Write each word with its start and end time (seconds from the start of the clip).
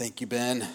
Thank 0.00 0.22
you, 0.22 0.26
Ben. 0.26 0.66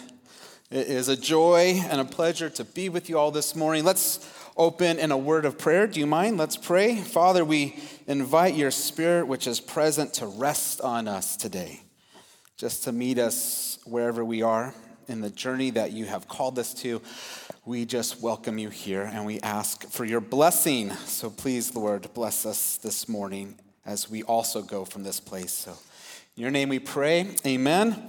It 0.70 0.86
is 0.86 1.08
a 1.08 1.16
joy 1.16 1.82
and 1.90 2.00
a 2.00 2.04
pleasure 2.04 2.48
to 2.48 2.64
be 2.64 2.88
with 2.88 3.08
you 3.08 3.18
all 3.18 3.32
this 3.32 3.56
morning. 3.56 3.82
Let's 3.82 4.24
open 4.56 5.00
in 5.00 5.10
a 5.10 5.16
word 5.16 5.44
of 5.44 5.58
prayer. 5.58 5.88
Do 5.88 5.98
you 5.98 6.06
mind? 6.06 6.38
Let's 6.38 6.56
pray. 6.56 6.94
Father, 6.94 7.44
we 7.44 7.76
invite 8.06 8.54
your 8.54 8.70
spirit, 8.70 9.26
which 9.26 9.48
is 9.48 9.58
present, 9.58 10.14
to 10.14 10.26
rest 10.28 10.80
on 10.80 11.08
us 11.08 11.36
today, 11.36 11.80
just 12.56 12.84
to 12.84 12.92
meet 12.92 13.18
us 13.18 13.80
wherever 13.84 14.24
we 14.24 14.42
are 14.42 14.72
in 15.08 15.22
the 15.22 15.30
journey 15.30 15.70
that 15.70 15.90
you 15.90 16.04
have 16.04 16.28
called 16.28 16.56
us 16.60 16.72
to. 16.74 17.02
We 17.64 17.84
just 17.84 18.22
welcome 18.22 18.58
you 18.58 18.70
here 18.70 19.10
and 19.12 19.26
we 19.26 19.40
ask 19.40 19.90
for 19.90 20.04
your 20.04 20.20
blessing. 20.20 20.92
So 20.92 21.30
please, 21.30 21.74
Lord, 21.74 22.14
bless 22.14 22.46
us 22.46 22.76
this 22.76 23.08
morning 23.08 23.58
as 23.84 24.08
we 24.08 24.22
also 24.22 24.62
go 24.62 24.84
from 24.84 25.02
this 25.02 25.18
place. 25.18 25.50
So, 25.50 25.72
in 26.36 26.42
your 26.42 26.52
name 26.52 26.68
we 26.68 26.78
pray. 26.78 27.34
Amen. 27.44 28.08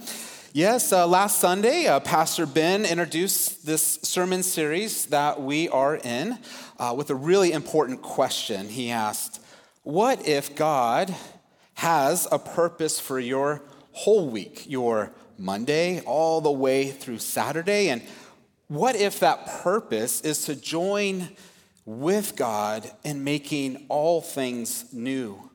Yes, 0.58 0.92
uh, 0.92 1.06
last 1.06 1.38
Sunday, 1.38 1.86
uh, 1.86 2.00
Pastor 2.00 2.44
Ben 2.44 2.84
introduced 2.84 3.64
this 3.64 4.00
sermon 4.02 4.42
series 4.42 5.06
that 5.06 5.40
we 5.40 5.68
are 5.68 5.94
in 5.94 6.36
uh, 6.80 6.92
with 6.98 7.10
a 7.10 7.14
really 7.14 7.52
important 7.52 8.02
question. 8.02 8.68
He 8.68 8.90
asked, 8.90 9.40
What 9.84 10.26
if 10.26 10.56
God 10.56 11.14
has 11.74 12.26
a 12.32 12.40
purpose 12.40 12.98
for 12.98 13.20
your 13.20 13.62
whole 13.92 14.30
week, 14.30 14.68
your 14.68 15.12
Monday 15.38 16.00
all 16.00 16.40
the 16.40 16.50
way 16.50 16.90
through 16.90 17.20
Saturday? 17.20 17.90
And 17.90 18.02
what 18.66 18.96
if 18.96 19.20
that 19.20 19.46
purpose 19.62 20.22
is 20.22 20.44
to 20.46 20.56
join 20.56 21.28
with 21.84 22.34
God 22.34 22.90
in 23.04 23.22
making 23.22 23.86
all 23.88 24.20
things 24.20 24.92
new? 24.92 25.47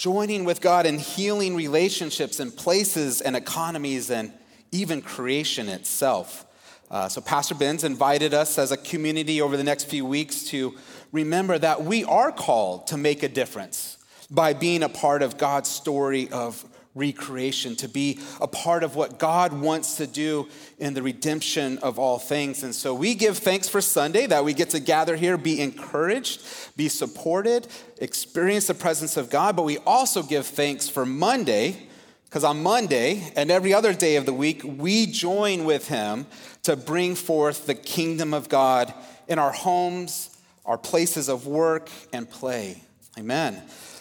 Joining 0.00 0.46
with 0.46 0.62
God 0.62 0.86
in 0.86 0.98
healing 0.98 1.54
relationships 1.54 2.40
and 2.40 2.56
places 2.56 3.20
and 3.20 3.36
economies 3.36 4.10
and 4.10 4.32
even 4.72 5.02
creation 5.02 5.68
itself. 5.68 6.46
Uh, 6.90 7.06
so, 7.06 7.20
Pastor 7.20 7.54
Ben's 7.54 7.84
invited 7.84 8.32
us 8.32 8.56
as 8.56 8.72
a 8.72 8.78
community 8.78 9.42
over 9.42 9.58
the 9.58 9.62
next 9.62 9.90
few 9.90 10.06
weeks 10.06 10.44
to 10.44 10.74
remember 11.12 11.58
that 11.58 11.82
we 11.84 12.02
are 12.04 12.32
called 12.32 12.86
to 12.86 12.96
make 12.96 13.22
a 13.22 13.28
difference 13.28 13.98
by 14.30 14.54
being 14.54 14.82
a 14.82 14.88
part 14.88 15.20
of 15.20 15.36
God's 15.36 15.68
story 15.68 16.30
of 16.30 16.64
recreation, 16.94 17.76
to 17.76 17.88
be 17.88 18.18
a 18.40 18.48
part 18.48 18.82
of 18.82 18.96
what 18.96 19.18
God 19.18 19.52
wants 19.52 19.96
to 19.96 20.06
do 20.06 20.48
in 20.78 20.94
the 20.94 21.02
redemption 21.02 21.78
of 21.78 21.98
all 21.98 22.18
things. 22.18 22.62
And 22.62 22.74
so 22.74 22.94
we 22.94 23.14
give 23.14 23.38
thanks 23.38 23.68
for 23.68 23.80
Sunday 23.80 24.26
that 24.26 24.44
we 24.44 24.54
get 24.54 24.70
to 24.70 24.80
gather 24.80 25.16
here, 25.16 25.38
be 25.38 25.60
encouraged, 25.60 26.42
be 26.76 26.88
supported, 26.88 27.68
experience 27.98 28.66
the 28.66 28.74
presence 28.74 29.16
of 29.16 29.30
God, 29.30 29.54
but 29.54 29.62
we 29.62 29.78
also 29.78 30.22
give 30.22 30.46
thanks 30.46 30.88
for 30.88 31.06
Monday. 31.06 31.86
Because 32.24 32.44
on 32.44 32.62
Monday 32.62 33.32
and 33.34 33.50
every 33.50 33.74
other 33.74 33.92
day 33.92 34.14
of 34.14 34.24
the 34.24 34.32
week, 34.32 34.62
we 34.64 35.06
join 35.06 35.64
with 35.64 35.88
him 35.88 36.26
to 36.62 36.76
bring 36.76 37.16
forth 37.16 37.66
the 37.66 37.74
kingdom 37.74 38.32
of 38.32 38.48
God 38.48 38.94
in 39.26 39.40
our 39.40 39.50
homes, 39.50 40.38
our 40.64 40.78
places 40.78 41.28
of 41.28 41.48
work, 41.48 41.90
and 42.12 42.30
play. 42.30 42.82
Amen. 43.18 43.60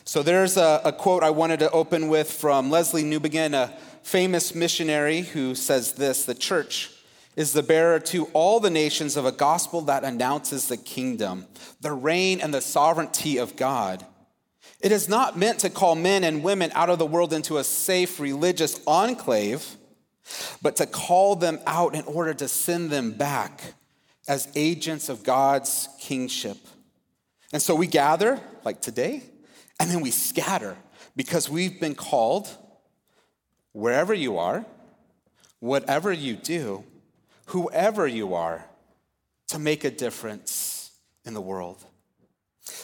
So 0.10 0.24
there's 0.24 0.58
a, 0.58 0.82
a, 0.86 0.92
quote 0.92 1.22
I 1.22 1.30
wanted 1.30 1.60
to 1.60 1.70
open 1.70 2.08
with 2.08 2.32
from 2.32 2.72
Lesslie 2.72 3.04
Newbigin, 3.04 3.54
a 3.54 3.68
famous 4.02 4.56
missionary 4.56 5.22
who 5.22 5.54
says 5.54 5.94
this 5.94 6.26
The 6.26 6.34
church 6.34 6.90
is 7.36 7.54
the 7.54 7.62
bearer 7.62 8.00
to 8.00 8.26
all 8.34 8.60
the 8.60 8.72
nations 8.72 9.16
of 9.16 9.26
a 9.28 9.32
gospel 9.32 9.82
that 9.82 10.04
announces 10.04 10.68
the 10.68 10.78
kingdom, 10.78 11.46
the 11.80 11.92
reign, 11.92 12.42
and 12.42 12.52
the 12.52 12.60
sovereignty 12.60 13.38
of 13.38 13.56
God. 13.56 14.04
It 14.82 14.92
is 14.92 15.08
not 15.08 15.38
meant 15.38 15.60
to 15.60 15.70
call 15.70 15.94
men 15.94 16.24
and 16.24 16.44
women 16.44 16.72
out 16.74 16.90
of 16.90 16.98
the 16.98 17.06
world 17.06 17.32
into 17.32 17.60
a 17.60 17.64
safe 17.64 18.20
religious 18.20 18.82
enclave, 18.88 19.76
but 20.60 20.76
to 20.78 20.88
call 20.88 21.36
them 21.36 21.60
out 21.68 21.94
in 21.94 22.04
order 22.06 22.34
to 22.34 22.48
send 22.48 22.90
them 22.90 23.12
back 23.12 23.62
as 24.28 24.48
agents 24.56 25.08
of 25.08 25.24
God's 25.24 25.88
kingship. 26.00 26.58
And 27.54 27.62
so 27.62 27.76
we 27.76 27.86
gather, 27.86 28.40
like 28.66 28.82
today, 28.82 29.22
and 29.80 29.90
then 29.90 30.02
we 30.02 30.12
scatter 30.12 30.76
because 31.16 31.50
we've 31.50 31.80
been 31.80 31.96
called 31.96 32.50
wherever 33.72 34.14
you 34.14 34.38
are, 34.38 34.66
whatever 35.60 36.12
you 36.12 36.36
do, 36.36 36.84
whoever 37.48 38.08
you 38.08 38.34
are, 38.34 38.66
to 39.48 39.60
make 39.60 39.84
a 39.84 39.92
difference 39.92 40.92
in 41.26 41.34
the 41.34 41.42
world. 41.42 41.84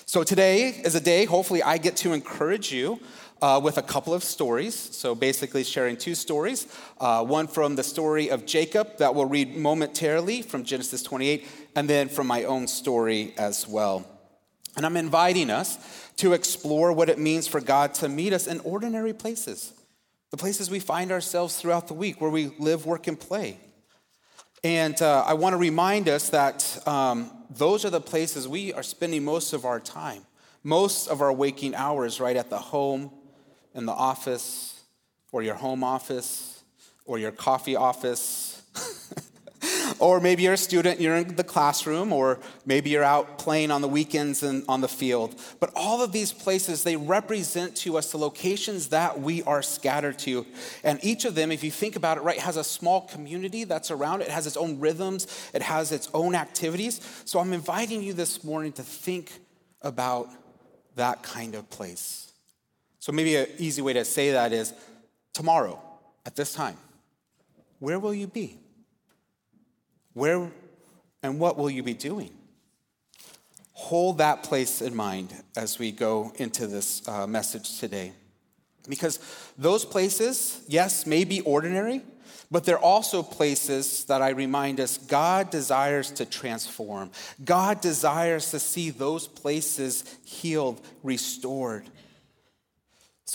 So 0.06 0.23
today 0.23 0.69
is 0.69 0.95
a 0.95 1.00
day, 1.00 1.25
hopefully, 1.25 1.61
I 1.61 1.78
get 1.78 1.95
to 1.97 2.13
encourage 2.13 2.72
you 2.72 3.00
uh, 3.41 3.59
with 3.63 3.77
a 3.77 3.81
couple 3.81 4.13
of 4.13 4.23
stories. 4.23 4.75
So 4.75 5.13
basically, 5.13 5.63
sharing 5.63 5.97
two 5.97 6.16
stories 6.16 6.67
uh, 7.00 7.23
one 7.23 7.47
from 7.47 7.75
the 7.75 7.83
story 7.83 8.29
of 8.29 8.45
Jacob 8.45 8.97
that 8.97 9.13
we'll 9.13 9.25
read 9.25 9.56
momentarily 9.56 10.41
from 10.41 10.63
Genesis 10.63 11.03
28, 11.03 11.45
and 11.75 11.89
then 11.89 12.09
from 12.09 12.27
my 12.27 12.45
own 12.45 12.67
story 12.67 13.33
as 13.38 13.67
well. 13.67 14.06
And 14.75 14.86
I'm 14.86 14.97
inviting 14.97 15.50
us 15.50 15.78
to 16.18 16.34
explore 16.34 16.91
what 16.91 17.09
it 17.09 17.18
means 17.18 17.47
for 17.47 17.62
God 17.62 17.94
to 17.96 18.09
meet 18.09 18.34
us 18.34 18.47
in 18.47 18.59
ordinary 18.62 19.13
places, 19.13 19.74
the 20.31 20.38
places 20.38 20.69
we 20.69 20.80
find 20.80 21.12
ourselves 21.12 21.58
throughout 21.58 21.88
the 21.88 21.94
week 21.94 22.19
where 22.19 22.31
we 22.31 22.52
live, 22.59 22.86
work, 22.86 23.08
and 23.08 23.19
play. 23.19 23.58
And 24.63 25.00
uh, 25.02 25.24
I 25.25 25.36
want 25.36 25.53
to 25.53 25.58
remind 25.58 26.09
us 26.09 26.30
that 26.30 26.86
um, 26.88 27.31
those 27.50 27.86
are 27.86 27.90
the 27.90 28.02
places 28.02 28.47
we 28.47 28.74
are 28.74 28.84
spending 28.84 29.24
most 29.24 29.53
of 29.53 29.63
our 29.63 29.80
time, 29.80 30.25
most 30.63 31.07
of 31.07 31.22
our 31.22 31.31
waking 31.31 31.75
hours, 31.75 32.19
right 32.19 32.36
at 32.36 32.50
the 32.50 32.57
home, 32.57 33.12
in 33.75 33.86
the 33.86 33.94
office, 33.94 34.81
or 35.31 35.44
your 35.44 35.56
home 35.56 35.84
office, 35.84 36.63
or 37.06 37.19
your 37.19 37.31
coffee 37.31 37.75
office. 37.75 38.44
Or 40.00 40.19
maybe 40.19 40.44
you're 40.44 40.53
a 40.53 40.57
student, 40.57 41.00
you're 41.00 41.16
in 41.16 41.35
the 41.35 41.44
classroom, 41.44 42.11
or 42.11 42.39
maybe 42.66 42.89
you're 42.89 43.03
out 43.03 43.38
playing 43.38 43.72
on 43.72 43.81
the 43.81 43.88
weekends 43.88 44.44
and 44.44 44.63
on 44.67 44.81
the 44.81 44.88
field. 44.88 45.35
But 45.59 45.72
all 45.75 46.01
of 46.01 46.11
these 46.11 46.33
places, 46.33 46.83
they 46.83 46.95
represent 46.95 47.75
to 47.78 47.97
us 47.97 48.11
the 48.11 48.17
locations 48.17 48.89
that 48.89 49.22
we 49.22 49.44
are 49.44 49.61
scattered 49.61 50.19
to. 50.19 50.45
And 50.83 51.00
each 51.03 51.25
of 51.25 51.35
them, 51.35 51.51
if 51.51 51.63
you 51.63 51.72
think 51.72 51.95
about 51.95 52.17
it, 52.17 52.22
right, 52.22 52.39
has 52.39 52.57
a 52.57 52.63
small 52.63 53.01
community 53.01 53.63
that's 53.63 53.91
around 53.91 54.22
it. 54.22 54.28
It 54.28 54.31
has 54.31 54.47
its 54.47 54.57
own 54.57 54.79
rhythms, 54.79 55.28
it 55.53 55.61
has 55.61 55.91
its 55.91 56.09
own 56.13 56.35
activities. 56.35 57.01
So 57.25 57.39
I'm 57.39 57.53
inviting 57.53 58.03
you 58.03 58.13
this 58.13 58.44
morning 58.44 58.73
to 58.73 58.83
think 58.83 59.31
about 59.81 60.29
that 60.95 61.23
kind 61.23 61.56
of 61.56 61.69
place. 61.69 62.33
So 63.00 63.12
maybe 63.12 63.35
an 63.35 63.47
easy 63.59 63.81
way 63.81 63.94
to 63.94 64.03
say 64.03 64.31
that 64.31 64.51
is 64.51 64.73
tomorrow 65.33 65.79
at 66.25 66.35
this 66.35 66.53
time, 66.53 66.77
where 67.79 68.00
will 68.00 68.13
you 68.13 68.25
be? 68.25 68.57
Where 70.16 70.50
and 71.22 71.40
what 71.40 71.58
will 71.58 71.70
you 71.70 71.84
be 71.84 71.94
doing? 71.94 72.31
Hold 73.74 74.20
that 74.20 74.44
place 74.44 74.81
in 74.81 74.96
mind 74.96 75.34
as 75.58 75.78
we 75.78 75.92
go 75.92 76.31
into 76.38 76.68
this 76.68 77.06
uh, 77.08 77.28
message 77.28 77.80
today. 77.80 78.14
Because 78.88 79.20
those 79.58 79.84
places, 79.84 80.62
yes, 80.68 81.06
may 81.06 81.25
be 81.25 81.42
ordinary, 81.42 82.02
but 82.50 82.64
they're 82.64 82.80
also 82.80 83.22
places 83.22 84.06
that 84.06 84.22
I 84.22 84.30
remind 84.30 84.80
us 84.80 84.98
God 84.98 85.50
desires 85.50 86.12
to 86.12 86.25
transform. 86.25 87.12
God 87.44 87.81
desires 87.81 88.52
to 88.52 88.59
see 88.59 88.92
those 88.92 89.28
places 89.28 90.06
healed, 90.24 90.80
restored. 91.04 91.84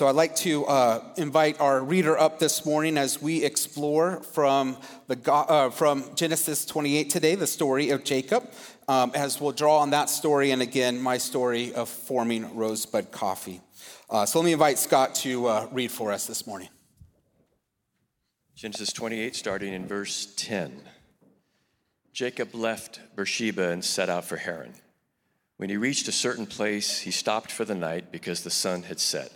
So 0.00 0.08
I'd 0.08 0.14
like 0.14 0.34
to 0.36 0.64
uh, 0.64 1.04
invite 1.18 1.60
our 1.60 1.84
reader 1.84 2.18
up 2.18 2.38
this 2.38 2.64
morning 2.64 2.96
as 2.96 3.20
we 3.20 3.44
explore 3.44 4.22
from, 4.22 4.78
the, 5.08 5.30
uh, 5.30 5.68
from 5.68 6.04
Genesis 6.14 6.64
28 6.64 7.10
today, 7.10 7.34
the 7.34 7.46
story 7.46 7.90
of 7.90 8.02
Jacob, 8.02 8.50
um, 8.88 9.12
as 9.14 9.42
we'll 9.42 9.52
draw 9.52 9.80
on 9.80 9.90
that 9.90 10.08
story 10.08 10.52
and 10.52 10.62
again, 10.62 10.98
my 10.98 11.18
story 11.18 11.74
of 11.74 11.90
forming 11.90 12.56
Rosebud 12.56 13.12
Coffee. 13.12 13.60
Uh, 14.08 14.24
so 14.24 14.38
let 14.38 14.46
me 14.46 14.54
invite 14.54 14.78
Scott 14.78 15.14
to 15.16 15.46
uh, 15.48 15.68
read 15.70 15.90
for 15.90 16.12
us 16.12 16.26
this 16.26 16.46
morning. 16.46 16.70
Genesis 18.54 18.94
28, 18.94 19.36
starting 19.36 19.74
in 19.74 19.86
verse 19.86 20.32
10. 20.34 20.80
Jacob 22.14 22.54
left 22.54 23.00
Beersheba 23.16 23.68
and 23.68 23.84
set 23.84 24.08
out 24.08 24.24
for 24.24 24.38
Haran. 24.38 24.72
When 25.58 25.68
he 25.68 25.76
reached 25.76 26.08
a 26.08 26.12
certain 26.12 26.46
place, 26.46 27.00
he 27.00 27.10
stopped 27.10 27.52
for 27.52 27.66
the 27.66 27.74
night 27.74 28.10
because 28.10 28.44
the 28.44 28.50
sun 28.50 28.84
had 28.84 28.98
set. 28.98 29.30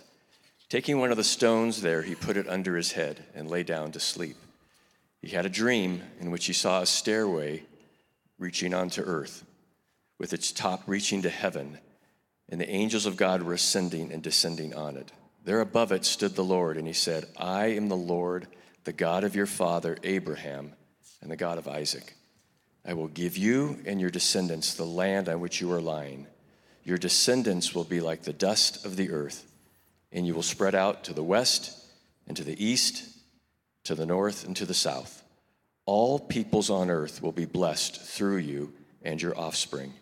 Taking 0.69 0.99
one 0.99 1.11
of 1.11 1.17
the 1.17 1.23
stones 1.23 1.81
there, 1.81 2.01
he 2.01 2.15
put 2.15 2.37
it 2.37 2.49
under 2.49 2.75
his 2.75 2.93
head 2.93 3.23
and 3.35 3.49
lay 3.49 3.61
down 3.61 3.91
to 3.91 3.99
sleep. 3.99 4.35
He 5.21 5.29
had 5.29 5.45
a 5.45 5.49
dream 5.49 6.01
in 6.19 6.31
which 6.31 6.45
he 6.45 6.53
saw 6.53 6.81
a 6.81 6.87
stairway 6.87 7.63
reaching 8.39 8.73
onto 8.73 9.01
earth, 9.01 9.45
with 10.17 10.33
its 10.33 10.51
top 10.51 10.83
reaching 10.87 11.21
to 11.21 11.29
heaven, 11.29 11.77
and 12.49 12.59
the 12.59 12.69
angels 12.69 13.05
of 13.05 13.15
God 13.15 13.43
were 13.43 13.53
ascending 13.53 14.11
and 14.11 14.23
descending 14.23 14.73
on 14.73 14.97
it. 14.97 15.11
There 15.43 15.61
above 15.61 15.91
it 15.91 16.03
stood 16.03 16.35
the 16.35 16.43
Lord, 16.43 16.77
and 16.77 16.87
he 16.87 16.93
said, 16.93 17.27
I 17.37 17.67
am 17.67 17.87
the 17.87 17.95
Lord, 17.95 18.47
the 18.83 18.93
God 18.93 19.23
of 19.23 19.35
your 19.35 19.45
father 19.45 19.97
Abraham, 20.03 20.73
and 21.21 21.29
the 21.29 21.35
God 21.35 21.59
of 21.59 21.67
Isaac. 21.67 22.15
I 22.83 22.93
will 22.93 23.07
give 23.07 23.37
you 23.37 23.79
and 23.85 24.01
your 24.01 24.09
descendants 24.09 24.73
the 24.73 24.85
land 24.85 25.29
on 25.29 25.39
which 25.39 25.61
you 25.61 25.71
are 25.71 25.81
lying. 25.81 26.27
Your 26.83 26.97
descendants 26.97 27.73
will 27.73 27.83
be 27.83 27.99
like 27.99 28.23
the 28.23 28.33
dust 28.33 28.85
of 28.85 28.95
the 28.95 29.11
earth 29.11 29.51
and 30.11 30.25
you 30.25 30.33
will 30.33 30.43
spread 30.43 30.75
out 30.75 31.03
to 31.05 31.13
the 31.13 31.23
west 31.23 31.85
and 32.27 32.35
to 32.37 32.43
the 32.43 32.63
east 32.63 33.15
to 33.85 33.95
the 33.95 34.05
north 34.05 34.45
and 34.45 34.55
to 34.57 34.65
the 34.65 34.73
south. 34.73 35.23
All 35.85 36.19
peoples 36.19 36.69
on 36.69 36.89
earth 36.89 37.21
will 37.21 37.31
be 37.31 37.45
blessed 37.45 38.01
through 38.01 38.37
you 38.37 38.73
and 39.01 39.21
your 39.21 39.37
offspring. 39.37 39.93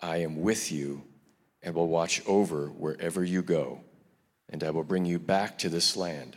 I 0.00 0.18
am 0.18 0.42
with 0.42 0.70
you 0.70 1.02
and 1.62 1.74
will 1.74 1.88
watch 1.88 2.20
over 2.26 2.66
wherever 2.66 3.24
you 3.24 3.42
go, 3.42 3.80
and 4.50 4.62
I 4.62 4.70
will 4.70 4.84
bring 4.84 5.06
you 5.06 5.18
back 5.18 5.58
to 5.58 5.68
this 5.68 5.96
land. 5.96 6.36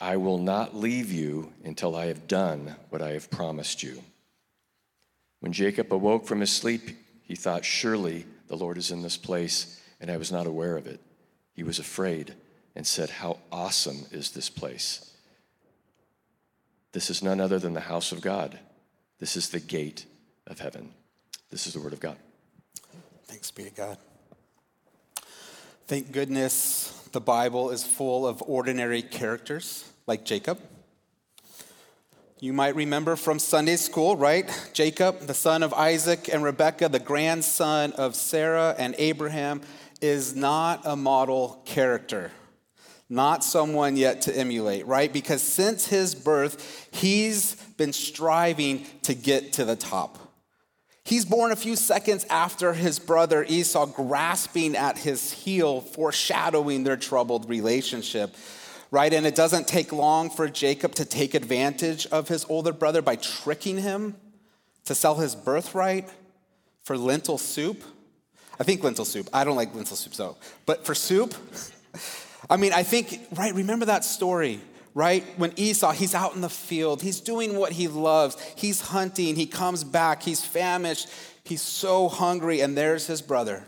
I 0.00 0.16
will 0.16 0.38
not 0.38 0.76
leave 0.76 1.12
you 1.12 1.52
until 1.64 1.96
I 1.96 2.06
have 2.06 2.28
done 2.28 2.76
what 2.88 3.02
I 3.02 3.10
have 3.10 3.30
promised 3.30 3.82
you. 3.82 4.02
When 5.40 5.52
Jacob 5.52 5.92
awoke 5.92 6.26
from 6.26 6.40
his 6.40 6.54
sleep, 6.54 6.90
he 7.22 7.34
thought, 7.34 7.64
Surely 7.64 8.26
the 8.46 8.56
Lord 8.56 8.78
is 8.78 8.92
in 8.92 9.02
this 9.02 9.16
place, 9.16 9.80
and 10.00 10.10
I 10.10 10.16
was 10.16 10.30
not 10.30 10.46
aware 10.46 10.76
of 10.76 10.86
it. 10.86 11.00
He 11.58 11.64
was 11.64 11.80
afraid 11.80 12.34
and 12.76 12.86
said, 12.86 13.10
How 13.10 13.38
awesome 13.50 14.06
is 14.12 14.30
this 14.30 14.48
place! 14.48 15.12
This 16.92 17.10
is 17.10 17.20
none 17.20 17.40
other 17.40 17.58
than 17.58 17.74
the 17.74 17.80
house 17.80 18.12
of 18.12 18.20
God. 18.20 18.60
This 19.18 19.36
is 19.36 19.48
the 19.48 19.58
gate 19.58 20.06
of 20.46 20.60
heaven. 20.60 20.90
This 21.50 21.66
is 21.66 21.72
the 21.72 21.80
word 21.80 21.92
of 21.92 21.98
God. 21.98 22.16
Thanks 23.24 23.50
be 23.50 23.64
to 23.64 23.70
God. 23.70 23.98
Thank 25.88 26.12
goodness 26.12 27.08
the 27.10 27.20
Bible 27.20 27.70
is 27.70 27.82
full 27.82 28.24
of 28.24 28.40
ordinary 28.46 29.02
characters 29.02 29.84
like 30.06 30.24
Jacob. 30.24 30.60
You 32.38 32.52
might 32.52 32.76
remember 32.76 33.16
from 33.16 33.40
Sunday 33.40 33.74
school, 33.74 34.14
right? 34.14 34.48
Jacob, 34.72 35.22
the 35.22 35.34
son 35.34 35.64
of 35.64 35.74
Isaac 35.74 36.32
and 36.32 36.44
Rebekah, 36.44 36.88
the 36.88 37.00
grandson 37.00 37.90
of 37.94 38.14
Sarah 38.14 38.76
and 38.78 38.94
Abraham, 38.96 39.60
is 40.00 40.34
not 40.34 40.82
a 40.84 40.96
model 40.96 41.62
character, 41.64 42.30
not 43.08 43.42
someone 43.44 43.96
yet 43.96 44.22
to 44.22 44.36
emulate, 44.36 44.86
right? 44.86 45.12
Because 45.12 45.42
since 45.42 45.86
his 45.86 46.14
birth, 46.14 46.88
he's 46.90 47.54
been 47.76 47.92
striving 47.92 48.86
to 49.02 49.14
get 49.14 49.54
to 49.54 49.64
the 49.64 49.76
top. 49.76 50.18
He's 51.04 51.24
born 51.24 51.52
a 51.52 51.56
few 51.56 51.74
seconds 51.74 52.26
after 52.28 52.74
his 52.74 52.98
brother 52.98 53.42
Esau, 53.48 53.86
grasping 53.86 54.76
at 54.76 54.98
his 54.98 55.32
heel, 55.32 55.80
foreshadowing 55.80 56.84
their 56.84 56.98
troubled 56.98 57.48
relationship, 57.48 58.36
right? 58.90 59.10
And 59.14 59.24
it 59.26 59.34
doesn't 59.34 59.66
take 59.66 59.90
long 59.90 60.28
for 60.28 60.48
Jacob 60.48 60.94
to 60.96 61.06
take 61.06 61.32
advantage 61.32 62.06
of 62.08 62.28
his 62.28 62.44
older 62.50 62.74
brother 62.74 63.00
by 63.00 63.16
tricking 63.16 63.78
him 63.78 64.16
to 64.84 64.94
sell 64.94 65.14
his 65.14 65.34
birthright 65.34 66.10
for 66.84 66.98
lentil 66.98 67.38
soup. 67.38 67.82
I 68.58 68.64
think 68.64 68.82
lentil 68.82 69.04
soup. 69.04 69.28
I 69.32 69.44
don't 69.44 69.56
like 69.56 69.74
lentil 69.74 69.96
soup, 69.96 70.14
so, 70.14 70.36
but 70.66 70.84
for 70.84 70.94
soup, 70.94 71.34
I 72.50 72.56
mean, 72.56 72.72
I 72.72 72.82
think, 72.82 73.20
right, 73.32 73.54
remember 73.54 73.86
that 73.86 74.04
story 74.04 74.60
right? 74.98 75.24
When 75.36 75.52
Esau, 75.54 75.92
he's 75.92 76.12
out 76.12 76.34
in 76.34 76.40
the 76.40 76.48
field, 76.48 77.02
he's 77.02 77.20
doing 77.20 77.56
what 77.56 77.70
he 77.70 77.86
loves, 77.86 78.36
he's 78.56 78.80
hunting, 78.80 79.36
he 79.36 79.46
comes 79.46 79.84
back, 79.84 80.24
he's 80.24 80.44
famished, 80.44 81.08
he's 81.44 81.62
so 81.62 82.08
hungry, 82.08 82.60
and 82.60 82.76
there's 82.76 83.06
his 83.06 83.22
brother, 83.22 83.62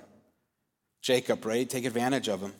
Jacob, 1.03 1.45
right? 1.45 1.71
take 1.71 1.85
advantage 1.85 2.29
of 2.29 2.41
him. 2.41 2.53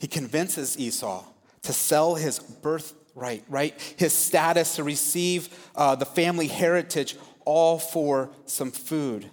He 0.00 0.08
convinces 0.08 0.76
Esau 0.76 1.24
to 1.62 1.72
sell 1.72 2.16
his 2.16 2.40
birthright, 2.40 3.44
right? 3.48 3.80
His 3.96 4.12
status 4.12 4.74
to 4.74 4.82
receive 4.82 5.48
uh, 5.76 5.94
the 5.94 6.06
family 6.06 6.48
heritage, 6.48 7.16
all 7.44 7.78
for 7.78 8.30
some 8.46 8.72
food. 8.72 9.30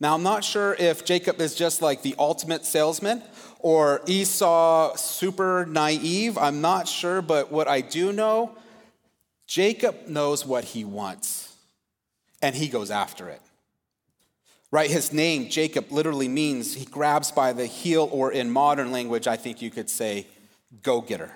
Now, 0.00 0.14
I'm 0.14 0.22
not 0.22 0.44
sure 0.44 0.76
if 0.78 1.04
Jacob 1.04 1.40
is 1.40 1.54
just 1.54 1.82
like 1.82 2.02
the 2.02 2.14
ultimate 2.18 2.64
salesman 2.64 3.22
or 3.58 4.00
Esau 4.06 4.94
super 4.96 5.66
naive. 5.66 6.38
I'm 6.38 6.60
not 6.60 6.86
sure, 6.86 7.20
but 7.20 7.50
what 7.50 7.66
I 7.66 7.80
do 7.80 8.12
know, 8.12 8.56
Jacob 9.46 10.06
knows 10.06 10.46
what 10.46 10.62
he 10.64 10.84
wants 10.84 11.52
and 12.40 12.54
he 12.54 12.68
goes 12.68 12.90
after 12.90 13.28
it. 13.28 13.40
Right? 14.70 14.90
His 14.90 15.12
name, 15.12 15.48
Jacob, 15.48 15.90
literally 15.90 16.28
means 16.28 16.74
he 16.74 16.84
grabs 16.84 17.32
by 17.32 17.54
the 17.54 17.64
heel, 17.64 18.06
or 18.12 18.30
in 18.30 18.50
modern 18.50 18.92
language, 18.92 19.26
I 19.26 19.36
think 19.36 19.62
you 19.62 19.70
could 19.70 19.88
say, 19.88 20.26
go 20.82 21.00
getter. 21.00 21.32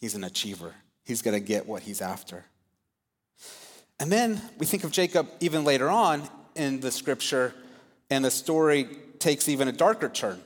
He's 0.00 0.14
an 0.14 0.22
achiever. 0.22 0.72
He's 1.04 1.22
going 1.22 1.34
to 1.34 1.44
get 1.44 1.66
what 1.66 1.82
he's 1.82 2.00
after. 2.00 2.44
And 3.98 4.12
then 4.12 4.40
we 4.58 4.66
think 4.66 4.84
of 4.84 4.92
Jacob 4.92 5.28
even 5.40 5.64
later 5.64 5.90
on 5.90 6.22
in 6.54 6.78
the 6.78 6.92
scripture, 6.92 7.52
and 8.12 8.24
the 8.24 8.30
story 8.30 8.88
takes 9.18 9.48
even 9.48 9.68
a 9.68 9.72
darker 9.72 10.08
turn 10.08 10.40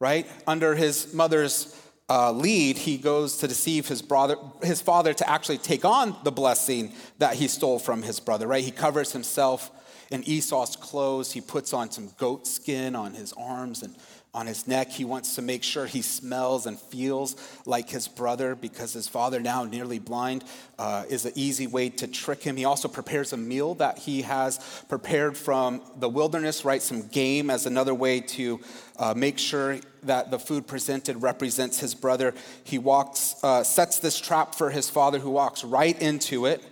right? 0.00 0.26
Under 0.46 0.74
his 0.74 1.12
mother's 1.12 1.74
uh, 2.08 2.32
lead, 2.32 2.78
he 2.78 2.96
goes 2.96 3.38
to 3.38 3.48
deceive 3.48 3.88
his 3.88 4.02
brother, 4.02 4.36
his 4.62 4.80
father, 4.80 5.12
to 5.14 5.28
actually 5.28 5.58
take 5.58 5.84
on 5.84 6.16
the 6.24 6.32
blessing 6.32 6.92
that 7.18 7.34
he 7.34 7.48
stole 7.48 7.78
from 7.78 8.02
his 8.02 8.20
brother. 8.20 8.46
Right? 8.46 8.64
He 8.64 8.70
covers 8.70 9.12
himself 9.12 9.70
in 10.10 10.22
Esau's 10.24 10.76
clothes. 10.76 11.32
He 11.32 11.40
puts 11.40 11.72
on 11.72 11.90
some 11.90 12.10
goat 12.16 12.46
skin 12.46 12.96
on 12.96 13.14
his 13.14 13.32
arms 13.34 13.82
and 13.82 13.94
on 14.34 14.46
his 14.46 14.68
neck. 14.68 14.90
He 14.90 15.04
wants 15.04 15.34
to 15.36 15.42
make 15.42 15.62
sure 15.62 15.86
he 15.86 16.02
smells 16.02 16.66
and 16.66 16.78
feels 16.78 17.36
like 17.64 17.88
his 17.88 18.08
brother 18.08 18.54
because 18.54 18.92
his 18.92 19.08
father, 19.08 19.40
now 19.40 19.64
nearly 19.64 19.98
blind, 19.98 20.44
uh, 20.78 21.04
is 21.08 21.24
an 21.24 21.32
easy 21.34 21.66
way 21.66 21.88
to 21.90 22.06
trick 22.06 22.42
him. 22.42 22.56
He 22.56 22.64
also 22.64 22.88
prepares 22.88 23.32
a 23.32 23.36
meal 23.36 23.74
that 23.76 23.98
he 23.98 24.22
has 24.22 24.84
prepared 24.88 25.36
from 25.36 25.82
the 25.96 26.08
wilderness, 26.08 26.64
right? 26.64 26.82
Some 26.82 27.08
game 27.08 27.50
as 27.50 27.66
another 27.66 27.94
way 27.94 28.20
to 28.20 28.60
uh, 28.98 29.14
make 29.16 29.38
sure 29.38 29.78
that 30.02 30.30
the 30.30 30.38
food 30.38 30.66
presented 30.66 31.22
represents 31.22 31.80
his 31.80 31.94
brother. 31.94 32.34
He 32.64 32.78
walks, 32.78 33.36
uh, 33.42 33.64
sets 33.64 33.98
this 33.98 34.18
trap 34.18 34.54
for 34.54 34.70
his 34.70 34.90
father, 34.90 35.18
who 35.18 35.30
walks 35.30 35.64
right 35.64 36.00
into 36.00 36.46
it 36.46 36.62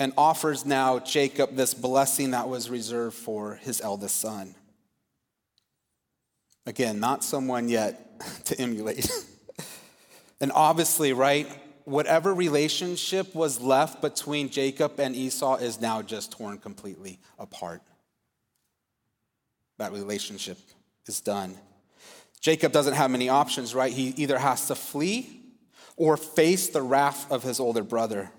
and 0.00 0.14
offers 0.16 0.64
now 0.64 0.98
Jacob 0.98 1.54
this 1.54 1.74
blessing 1.74 2.30
that 2.30 2.48
was 2.48 2.70
reserved 2.70 3.14
for 3.14 3.56
his 3.56 3.80
eldest 3.82 4.16
son. 4.16 4.54
Again, 6.66 7.00
not 7.00 7.24
someone 7.24 7.68
yet 7.68 8.20
to 8.46 8.60
emulate. 8.60 9.10
and 10.40 10.52
obviously, 10.52 11.12
right, 11.12 11.48
whatever 11.84 12.32
relationship 12.34 13.34
was 13.34 13.60
left 13.60 14.00
between 14.00 14.48
Jacob 14.48 15.00
and 15.00 15.16
Esau 15.16 15.56
is 15.56 15.80
now 15.80 16.02
just 16.02 16.32
torn 16.32 16.58
completely 16.58 17.18
apart. 17.38 17.82
That 19.78 19.92
relationship 19.92 20.58
is 21.06 21.20
done. 21.20 21.56
Jacob 22.40 22.72
doesn't 22.72 22.94
have 22.94 23.10
many 23.10 23.28
options, 23.28 23.74
right? 23.74 23.92
He 23.92 24.08
either 24.16 24.38
has 24.38 24.66
to 24.68 24.74
flee 24.74 25.40
or 25.96 26.16
face 26.16 26.68
the 26.68 26.82
wrath 26.82 27.30
of 27.30 27.42
his 27.42 27.60
older 27.60 27.82
brother. 27.82 28.30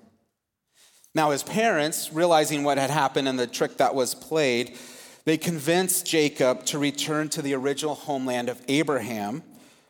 Now, 1.14 1.32
his 1.32 1.44
parents, 1.44 2.12
realizing 2.14 2.64
what 2.64 2.78
had 2.78 2.90
happened 2.90 3.28
and 3.28 3.38
the 3.38 3.48
trick 3.48 3.78
that 3.78 3.94
was 3.94 4.16
played, 4.16 4.78
they 5.26 5.38
convinced 5.38 6.06
Jacob 6.06 6.66
to 6.66 6.80
return 6.80 7.30
to 7.30 7.42
the 7.42 7.54
original 7.54 7.96
homeland 7.96 8.50
of 8.50 8.62
Abraham, 8.68 9.44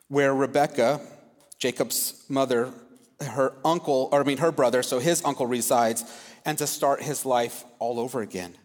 where 0.08 0.34
Rebekah, 0.34 1.02
Jacob's 1.58 2.24
mother, 2.28 2.74
her 3.22 3.54
uncle, 3.64 4.10
or 4.12 4.22
I 4.22 4.24
mean 4.24 4.40
her 4.40 4.52
brother, 4.52 4.84
so 4.84 5.00
his 5.00 5.24
uncle 5.24 5.46
resides, 5.46 6.04
and 6.44 6.58
to 6.58 6.68
start 6.68 7.02
his 7.02 7.26
life 7.26 7.64
all 7.80 8.00
over 8.00 8.22
again. 8.22 8.56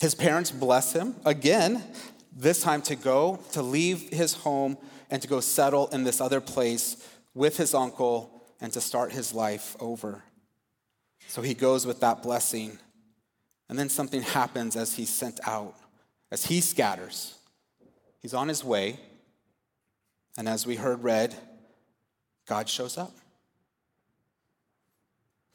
His 0.00 0.14
parents 0.14 0.50
bless 0.50 0.92
him 0.92 1.16
again, 1.24 1.82
this 2.36 2.62
time 2.62 2.82
to 2.82 2.96
go, 2.96 3.40
to 3.52 3.62
leave 3.62 4.10
his 4.10 4.34
home, 4.34 4.78
and 5.10 5.20
to 5.22 5.28
go 5.28 5.40
settle 5.40 5.88
in 5.88 6.04
this 6.04 6.20
other 6.20 6.40
place 6.40 6.96
with 7.34 7.56
his 7.56 7.74
uncle 7.74 8.42
and 8.60 8.72
to 8.72 8.80
start 8.80 9.12
his 9.12 9.34
life 9.34 9.76
over. 9.80 10.24
So 11.28 11.42
he 11.42 11.54
goes 11.54 11.86
with 11.86 12.00
that 12.00 12.22
blessing 12.22 12.78
and 13.68 13.78
then 13.78 13.88
something 13.88 14.22
happens 14.22 14.76
as 14.76 14.94
he's 14.94 15.10
sent 15.10 15.40
out, 15.46 15.74
as 16.30 16.46
he 16.46 16.60
scatters. 16.60 17.34
He's 18.20 18.34
on 18.34 18.48
his 18.48 18.64
way. 18.64 18.98
And 20.36 20.48
as 20.48 20.66
we 20.66 20.76
heard 20.76 21.02
read, 21.02 21.34
God 22.46 22.68
shows 22.68 22.98
up. 22.98 23.12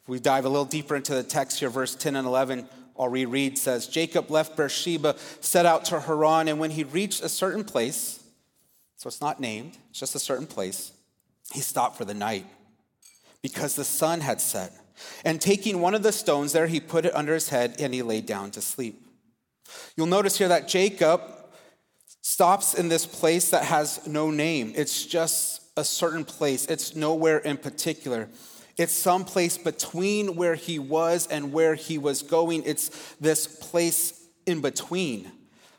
If 0.02 0.08
we 0.08 0.18
dive 0.18 0.44
a 0.44 0.48
little 0.48 0.64
deeper 0.64 0.96
into 0.96 1.14
the 1.14 1.22
text 1.22 1.60
here, 1.60 1.68
verse 1.68 1.94
10 1.94 2.16
and 2.16 2.26
11, 2.26 2.68
I'll 2.98 3.08
reread 3.08 3.58
says, 3.58 3.86
Jacob 3.86 4.30
left 4.30 4.56
Beersheba, 4.56 5.16
set 5.40 5.66
out 5.66 5.84
to 5.86 6.00
Haran, 6.00 6.48
and 6.48 6.58
when 6.58 6.70
he 6.70 6.84
reached 6.84 7.22
a 7.22 7.28
certain 7.28 7.64
place, 7.64 8.22
so 8.96 9.08
it's 9.08 9.20
not 9.20 9.40
named, 9.40 9.78
it's 9.90 10.00
just 10.00 10.14
a 10.14 10.18
certain 10.18 10.46
place, 10.46 10.92
he 11.52 11.60
stopped 11.60 11.96
for 11.96 12.04
the 12.04 12.14
night 12.14 12.46
because 13.42 13.74
the 13.74 13.84
sun 13.84 14.20
had 14.20 14.40
set. 14.40 14.72
And 15.24 15.40
taking 15.40 15.80
one 15.80 15.94
of 15.94 16.02
the 16.02 16.12
stones 16.12 16.52
there, 16.52 16.66
he 16.66 16.80
put 16.80 17.04
it 17.04 17.14
under 17.14 17.34
his 17.34 17.48
head 17.48 17.76
and 17.78 17.92
he 17.92 18.02
lay 18.02 18.20
down 18.20 18.50
to 18.52 18.60
sleep. 18.60 19.06
You'll 19.96 20.06
notice 20.06 20.38
here 20.38 20.48
that 20.48 20.68
Jacob 20.68 21.22
stops 22.22 22.74
in 22.74 22.88
this 22.88 23.06
place 23.06 23.50
that 23.50 23.64
has 23.64 24.06
no 24.06 24.30
name. 24.30 24.72
It's 24.76 25.06
just 25.06 25.62
a 25.76 25.84
certain 25.84 26.24
place, 26.24 26.66
it's 26.66 26.94
nowhere 26.94 27.38
in 27.38 27.56
particular. 27.56 28.28
It's 28.76 28.92
some 28.92 29.24
place 29.24 29.58
between 29.58 30.36
where 30.36 30.54
he 30.54 30.78
was 30.78 31.26
and 31.26 31.52
where 31.52 31.74
he 31.74 31.98
was 31.98 32.22
going. 32.22 32.62
It's 32.64 32.88
this 33.20 33.46
place 33.46 34.26
in 34.46 34.62
between, 34.62 35.30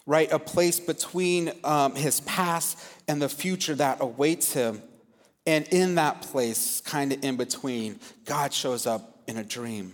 right? 0.05 0.31
A 0.31 0.37
place 0.37 0.79
between 0.79 1.51
um, 1.63 1.95
his 1.95 2.19
past 2.21 2.77
and 3.07 3.19
the 3.21 3.29
future 3.29 3.73
that 3.75 3.97
awaits 4.01 4.53
him. 4.53 4.81
And 5.47 5.67
in 5.69 5.95
that 5.95 6.21
place, 6.21 6.81
kind 6.81 7.11
of 7.11 7.23
in 7.23 7.37
between, 7.37 7.99
God 8.25 8.53
shows 8.53 8.85
up 8.85 9.10
in 9.31 9.37
a 9.37 9.43
dream. 9.43 9.93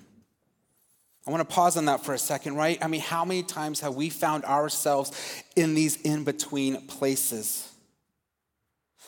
I 1.28 1.32
want 1.32 1.48
to 1.48 1.56
pause 1.56 1.78
on 1.78 1.86
that 1.86 2.04
for 2.04 2.14
a 2.14 2.18
second, 2.18 2.56
right? 2.56 2.78
I 2.82 2.88
mean, 2.88 3.02
how 3.02 3.24
many 3.24 3.44
times 3.44 3.82
have 3.82 3.96
we 3.96 4.10
found 4.10 4.44
ourselves 4.46 5.12
in 5.56 5.76
these 5.76 6.02
in 6.02 6.24
between 6.24 6.88
places? 6.88 7.72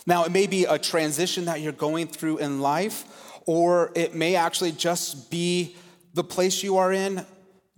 Now, 0.05 0.25
it 0.25 0.31
may 0.31 0.45
be 0.45 0.65
a 0.65 0.77
transition 0.77 1.45
that 1.45 1.61
you're 1.61 1.71
going 1.71 2.07
through 2.07 2.37
in 2.37 2.61
life, 2.61 3.05
or 3.45 3.91
it 3.95 4.13
may 4.13 4.35
actually 4.35 4.71
just 4.71 5.31
be 5.31 5.75
the 6.13 6.23
place 6.23 6.61
you 6.61 6.77
are 6.77 6.93
in 6.93 7.25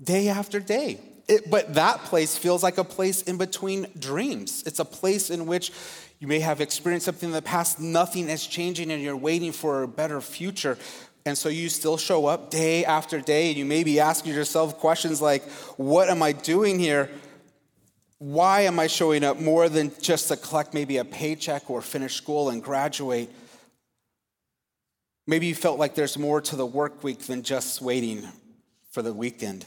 day 0.04 0.28
after 0.28 0.60
day. 0.60 1.00
It, 1.28 1.50
but 1.50 1.76
that 1.76 2.00
place 2.00 2.36
feels 2.36 2.64
like 2.64 2.78
a 2.78 2.84
place 2.84 3.22
in 3.22 3.38
between 3.38 3.88
dreams. 3.98 4.64
It's 4.66 4.80
a 4.80 4.86
place 4.86 5.30
in 5.30 5.46
which 5.46 5.72
you 6.20 6.28
may 6.28 6.40
have 6.40 6.62
experienced 6.62 7.06
something 7.06 7.30
in 7.30 7.34
the 7.34 7.42
past, 7.42 7.80
nothing 7.80 8.30
is 8.30 8.46
changing, 8.46 8.92
and 8.92 9.02
you're 9.02 9.18
waiting 9.18 9.52
for 9.52 9.84
a 9.84 9.88
better 9.88 10.22
future. 10.22 10.78
And 11.26 11.38
so 11.38 11.50
you 11.50 11.70
still 11.70 11.98
show 11.98 12.26
up 12.26 12.50
day 12.50 12.84
after 12.84 13.22
day, 13.22 13.50
and 13.50 13.58
you 13.58 13.66
may 13.66 13.84
be 13.84 14.00
asking 14.00 14.34
yourself 14.34 14.80
questions 14.80 15.22
like, 15.22 15.44
What 15.78 16.10
am 16.10 16.24
I 16.24 16.32
doing 16.32 16.80
here? 16.80 17.10
Why 18.18 18.62
am 18.62 18.80
I 18.80 18.88
showing 18.88 19.24
up 19.24 19.40
more 19.40 19.68
than 19.68 19.92
just 20.00 20.28
to 20.28 20.38
collect 20.38 20.74
maybe 20.74 20.98
a 20.98 21.06
paycheck 21.06 21.70
or 21.70 21.82
finish 21.82 22.16
school 22.16 22.50
and 22.50 22.62
graduate? 22.62 23.30
Maybe 25.28 25.48
you 25.48 25.56
felt 25.56 25.80
like 25.80 25.96
there's 25.96 26.18
more 26.18 26.42
to 26.42 26.56
the 26.56 26.66
work 26.66 27.04
week 27.04 27.20
than 27.20 27.44
just 27.44 27.82
waiting 27.82 28.28
for 28.92 29.02
the 29.02 29.14
weekend. 29.14 29.66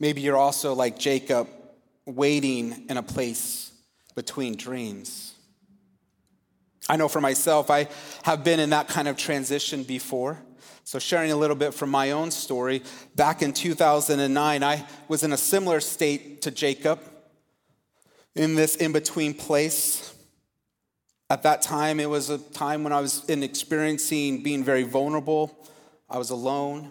Maybe 0.00 0.20
you're 0.20 0.36
also 0.36 0.74
like 0.74 0.98
Jacob, 0.98 1.48
waiting 2.06 2.86
in 2.88 2.96
a 2.96 3.02
place 3.02 3.72
between 4.14 4.56
dreams. 4.56 5.34
I 6.88 6.96
know 6.96 7.08
for 7.08 7.20
myself, 7.20 7.70
I 7.70 7.88
have 8.24 8.42
been 8.42 8.60
in 8.60 8.70
that 8.70 8.88
kind 8.88 9.08
of 9.08 9.16
transition 9.16 9.84
before. 9.84 10.38
So, 10.84 10.98
sharing 10.98 11.30
a 11.30 11.36
little 11.36 11.54
bit 11.54 11.74
from 11.74 11.90
my 11.90 12.10
own 12.10 12.32
story, 12.32 12.82
back 13.14 13.40
in 13.40 13.52
2009, 13.52 14.64
I 14.64 14.86
was 15.06 15.22
in 15.22 15.32
a 15.32 15.36
similar 15.36 15.78
state 15.78 16.42
to 16.42 16.50
Jacob 16.50 17.00
in 18.34 18.56
this 18.56 18.76
in 18.76 18.92
between 18.92 19.32
place. 19.32 20.12
At 21.30 21.44
that 21.44 21.62
time, 21.62 22.00
it 22.00 22.10
was 22.10 22.30
a 22.30 22.38
time 22.38 22.82
when 22.82 22.92
I 22.92 23.00
was 23.00 23.24
in 23.26 23.42
experiencing 23.42 24.42
being 24.42 24.64
very 24.64 24.82
vulnerable. 24.82 25.56
I 26.10 26.18
was 26.18 26.30
alone, 26.30 26.90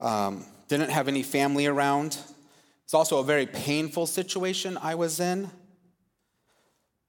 um, 0.00 0.46
didn't 0.68 0.90
have 0.90 1.08
any 1.08 1.22
family 1.22 1.66
around. 1.66 2.16
It's 2.84 2.94
also 2.94 3.18
a 3.18 3.24
very 3.24 3.44
painful 3.44 4.06
situation 4.06 4.78
I 4.80 4.94
was 4.94 5.20
in. 5.20 5.50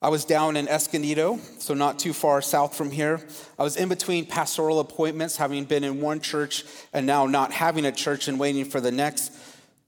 I 0.02 0.08
was 0.08 0.24
down 0.24 0.56
in 0.56 0.70
Escondido, 0.70 1.40
so 1.58 1.74
not 1.74 2.00
too 2.00 2.14
far 2.14 2.42
south 2.42 2.74
from 2.74 2.90
here. 2.90 3.20
I 3.58 3.64
was 3.64 3.76
in 3.76 3.90
between 3.90 4.26
pastoral 4.26 4.80
appointments, 4.80 5.36
having 5.36 5.66
been 5.66 5.84
in 5.84 6.00
one 6.00 6.22
church 6.22 6.64
and 6.94 7.06
now 7.06 7.26
not 7.26 7.52
having 7.52 7.86
a 7.86 7.92
church 7.92 8.30
and 8.30 8.40
waiting 8.40 8.64
for 8.64 8.80
the 8.80 8.92
next, 8.92 9.34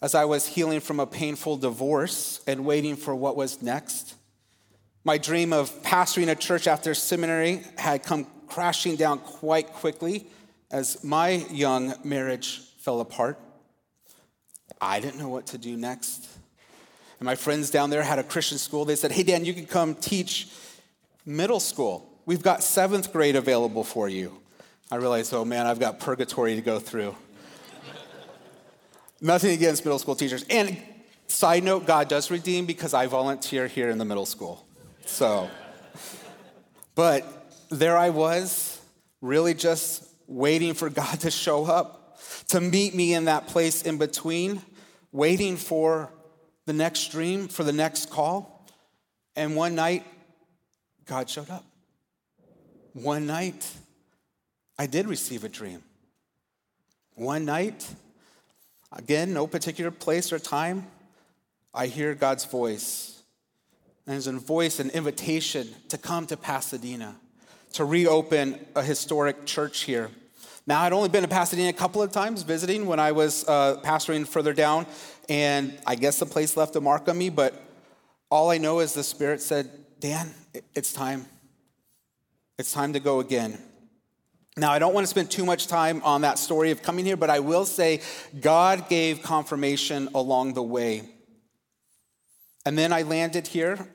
as 0.01 0.13
I 0.13 0.25
was 0.25 0.45
healing 0.45 0.81
from 0.81 0.99
a 0.99 1.07
painful 1.07 1.55
divorce 1.55 2.41
and 2.45 2.65
waiting 2.65 2.97
for 2.97 3.15
what 3.15 3.37
was 3.37 3.61
next. 3.61 4.15
My 5.05 5.17
dream 5.17 5.53
of 5.53 5.71
pastoring 5.81 6.29
a 6.29 6.35
church 6.35 6.67
after 6.67 6.93
seminary 6.93 7.63
had 7.77 8.03
come 8.03 8.27
crashing 8.47 8.97
down 8.97 9.19
quite 9.19 9.67
quickly 9.67 10.27
as 10.71 11.05
my 11.05 11.29
young 11.51 11.93
marriage 12.03 12.59
fell 12.79 12.99
apart. 12.99 13.39
I 14.81 14.99
didn't 14.99 15.19
know 15.19 15.29
what 15.29 15.47
to 15.47 15.57
do 15.57 15.77
next. 15.77 16.27
And 17.21 17.27
my 17.27 17.35
friends 17.35 17.69
down 17.69 17.91
there 17.91 18.01
had 18.01 18.17
a 18.17 18.23
Christian 18.23 18.57
school. 18.57 18.83
They 18.83 18.95
said, 18.95 19.11
Hey, 19.11 19.21
Dan, 19.21 19.45
you 19.45 19.53
can 19.53 19.67
come 19.67 19.93
teach 19.93 20.47
middle 21.23 21.59
school. 21.59 22.09
We've 22.25 22.41
got 22.41 22.63
seventh 22.63 23.13
grade 23.13 23.35
available 23.35 23.83
for 23.83 24.09
you. 24.09 24.39
I 24.89 24.95
realized, 24.95 25.31
oh 25.31 25.45
man, 25.45 25.67
I've 25.67 25.79
got 25.79 25.99
purgatory 25.99 26.55
to 26.55 26.61
go 26.61 26.79
through. 26.79 27.15
Nothing 29.21 29.51
against 29.51 29.85
middle 29.85 29.99
school 29.99 30.15
teachers. 30.15 30.43
And 30.49 30.75
side 31.27 31.63
note, 31.63 31.85
God 31.85 32.09
does 32.09 32.31
redeem 32.31 32.65
because 32.65 32.95
I 32.95 33.05
volunteer 33.05 33.67
here 33.67 33.91
in 33.91 33.99
the 33.99 34.05
middle 34.05 34.25
school. 34.25 34.65
So, 35.05 35.47
but 36.95 37.53
there 37.69 37.99
I 37.99 38.09
was, 38.09 38.81
really 39.21 39.53
just 39.53 40.09
waiting 40.25 40.73
for 40.73 40.89
God 40.89 41.19
to 41.19 41.29
show 41.29 41.65
up, 41.65 42.19
to 42.47 42.59
meet 42.59 42.95
me 42.95 43.13
in 43.13 43.25
that 43.25 43.45
place 43.45 43.83
in 43.83 43.99
between, 43.99 44.63
waiting 45.11 45.55
for 45.55 46.09
the 46.65 46.73
next 46.73 47.11
dream, 47.11 47.47
for 47.47 47.63
the 47.63 47.73
next 47.73 48.09
call. 48.09 48.67
And 49.35 49.55
one 49.55 49.75
night, 49.75 50.05
God 51.05 51.29
showed 51.29 51.49
up. 51.49 51.65
One 52.93 53.25
night, 53.25 53.69
I 54.77 54.87
did 54.87 55.07
receive 55.07 55.43
a 55.43 55.49
dream. 55.49 55.83
One 57.15 57.45
night, 57.45 57.87
again, 58.91 59.33
no 59.33 59.47
particular 59.47 59.91
place 59.91 60.33
or 60.33 60.39
time, 60.39 60.87
I 61.73 61.87
hear 61.87 62.15
God's 62.15 62.45
voice. 62.45 63.21
And 64.05 64.13
there's 64.13 64.27
a 64.27 64.33
voice, 64.33 64.79
an 64.79 64.89
invitation 64.89 65.67
to 65.89 65.97
come 65.97 66.25
to 66.27 66.37
Pasadena, 66.37 67.15
to 67.73 67.85
reopen 67.85 68.59
a 68.75 68.83
historic 68.83 69.45
church 69.45 69.81
here. 69.81 70.09
Now, 70.67 70.81
I'd 70.81 70.93
only 70.93 71.09
been 71.09 71.23
to 71.23 71.27
Pasadena 71.27 71.69
a 71.69 71.73
couple 71.73 72.03
of 72.03 72.11
times 72.11 72.43
visiting 72.43 72.85
when 72.85 72.99
I 72.99 73.11
was 73.13 73.47
uh, 73.47 73.81
pastoring 73.83 74.27
further 74.27 74.53
down 74.53 74.85
and 75.27 75.77
I 75.87 75.95
guess 75.95 76.19
the 76.19 76.25
place 76.25 76.55
left 76.55 76.75
a 76.75 76.81
mark 76.81 77.07
on 77.07 77.17
me, 77.17 77.29
but 77.29 77.53
all 78.29 78.51
I 78.51 78.57
know 78.57 78.79
is 78.79 78.93
the 78.93 79.03
Spirit 79.03 79.41
said, 79.41 79.69
Dan, 79.99 80.33
it's 80.75 80.93
time. 80.93 81.25
It's 82.59 82.71
time 82.71 82.93
to 82.93 82.99
go 82.99 83.19
again. 83.19 83.57
Now, 84.57 84.71
I 84.71 84.79
don't 84.79 84.93
want 84.93 85.03
to 85.05 85.09
spend 85.09 85.31
too 85.31 85.45
much 85.45 85.67
time 85.67 86.01
on 86.03 86.21
that 86.21 86.37
story 86.37 86.71
of 86.71 86.83
coming 86.83 87.05
here, 87.05 87.17
but 87.17 87.29
I 87.29 87.39
will 87.39 87.65
say 87.65 88.01
God 88.39 88.89
gave 88.89 89.23
confirmation 89.23 90.09
along 90.13 90.53
the 90.53 90.63
way. 90.63 91.09
And 92.65 92.77
then 92.77 92.93
I 92.93 93.01
landed 93.01 93.47
here. 93.47 93.87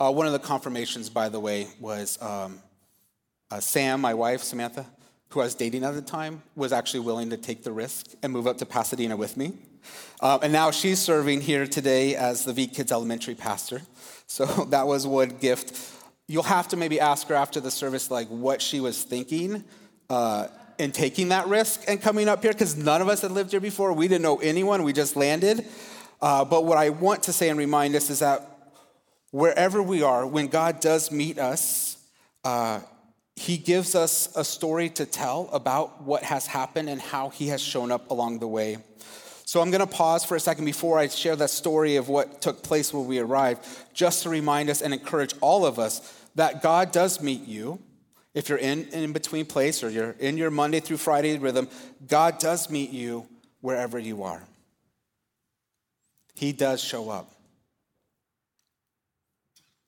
Uh, 0.00 0.10
one 0.10 0.26
of 0.26 0.32
the 0.32 0.38
confirmations, 0.38 1.10
by 1.10 1.28
the 1.28 1.38
way, 1.38 1.68
was 1.78 2.20
um, 2.22 2.60
uh, 3.50 3.60
Sam, 3.60 4.00
my 4.00 4.14
wife, 4.14 4.42
Samantha, 4.42 4.86
who 5.30 5.40
I 5.40 5.44
was 5.44 5.54
dating 5.54 5.84
at 5.84 5.94
the 5.94 6.02
time, 6.02 6.42
was 6.56 6.72
actually 6.72 7.00
willing 7.00 7.30
to 7.30 7.36
take 7.36 7.62
the 7.62 7.72
risk 7.72 8.06
and 8.22 8.32
move 8.32 8.46
up 8.46 8.58
to 8.58 8.66
Pasadena 8.66 9.16
with 9.16 9.36
me. 9.36 9.52
Uh, 10.20 10.38
and 10.42 10.52
now 10.52 10.70
she's 10.70 10.98
serving 10.98 11.40
here 11.40 11.66
today 11.66 12.14
as 12.14 12.44
the 12.44 12.52
V 12.52 12.66
Kids 12.66 12.92
Elementary 12.92 13.34
pastor. 13.34 13.82
So 14.26 14.44
that 14.70 14.86
was 14.86 15.06
one 15.06 15.28
gift. 15.28 15.94
You'll 16.26 16.42
have 16.42 16.68
to 16.68 16.76
maybe 16.76 17.00
ask 17.00 17.28
her 17.28 17.34
after 17.34 17.60
the 17.60 17.70
service, 17.70 18.10
like, 18.10 18.28
what 18.28 18.60
she 18.60 18.80
was 18.80 19.02
thinking 19.02 19.64
uh, 20.08 20.48
in 20.78 20.92
taking 20.92 21.28
that 21.28 21.46
risk 21.46 21.82
and 21.88 22.00
coming 22.00 22.28
up 22.28 22.42
here, 22.42 22.52
because 22.52 22.76
none 22.76 23.00
of 23.00 23.08
us 23.08 23.22
had 23.22 23.32
lived 23.32 23.52
here 23.52 23.60
before. 23.60 23.92
We 23.92 24.08
didn't 24.08 24.22
know 24.22 24.38
anyone, 24.38 24.82
we 24.82 24.92
just 24.92 25.16
landed. 25.16 25.66
Uh, 26.20 26.44
but 26.44 26.64
what 26.64 26.76
I 26.76 26.90
want 26.90 27.22
to 27.24 27.32
say 27.32 27.48
and 27.48 27.58
remind 27.58 27.94
us 27.94 28.10
is 28.10 28.18
that 28.18 28.46
wherever 29.30 29.82
we 29.82 30.02
are, 30.02 30.26
when 30.26 30.48
God 30.48 30.80
does 30.80 31.10
meet 31.10 31.38
us, 31.38 31.96
uh, 32.44 32.80
he 33.40 33.56
gives 33.56 33.94
us 33.94 34.28
a 34.36 34.44
story 34.44 34.90
to 34.90 35.06
tell 35.06 35.48
about 35.50 36.02
what 36.02 36.22
has 36.22 36.46
happened 36.46 36.90
and 36.90 37.00
how 37.00 37.30
he 37.30 37.46
has 37.46 37.62
shown 37.62 37.90
up 37.90 38.10
along 38.10 38.38
the 38.38 38.46
way. 38.46 38.76
So 39.46 39.62
I'm 39.62 39.70
going 39.70 39.80
to 39.80 39.86
pause 39.86 40.26
for 40.26 40.36
a 40.36 40.40
second 40.40 40.66
before 40.66 40.98
I 40.98 41.08
share 41.08 41.36
that 41.36 41.48
story 41.48 41.96
of 41.96 42.10
what 42.10 42.42
took 42.42 42.62
place 42.62 42.92
when 42.92 43.06
we 43.06 43.18
arrived, 43.18 43.66
just 43.94 44.24
to 44.24 44.28
remind 44.28 44.68
us 44.68 44.82
and 44.82 44.92
encourage 44.92 45.32
all 45.40 45.64
of 45.64 45.78
us 45.78 46.22
that 46.34 46.62
God 46.62 46.92
does 46.92 47.22
meet 47.22 47.46
you. 47.46 47.80
If 48.34 48.50
you're 48.50 48.58
in 48.58 48.86
in 48.88 49.14
between 49.14 49.46
place 49.46 49.82
or 49.82 49.88
you're 49.88 50.16
in 50.18 50.36
your 50.36 50.50
Monday 50.50 50.80
through 50.80 50.98
Friday 50.98 51.38
rhythm, 51.38 51.70
God 52.06 52.38
does 52.38 52.68
meet 52.68 52.90
you 52.90 53.26
wherever 53.62 53.98
you 53.98 54.22
are. 54.22 54.42
He 56.34 56.52
does 56.52 56.84
show 56.84 57.08
up. 57.08 57.39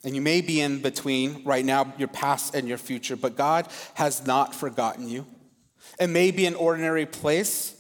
And 0.05 0.15
you 0.17 0.21
may 0.21 0.41
be 0.41 0.61
in 0.61 0.81
between 0.83 1.45
right 1.45 1.65
now, 1.65 1.93
your 1.97 2.09
past 2.09 2.55
and 2.55 2.67
your 2.67 2.79
future, 2.79 3.17
but 3.17 3.37
God 3.37 3.69
has 3.95 4.27
not 4.27 4.55
forgotten 4.55 5.09
you. 5.09 5.27
It 6.01 6.09
may 6.09 6.31
be 6.31 6.47
an 6.47 6.55
ordinary 6.55 7.07
place, 7.07 7.77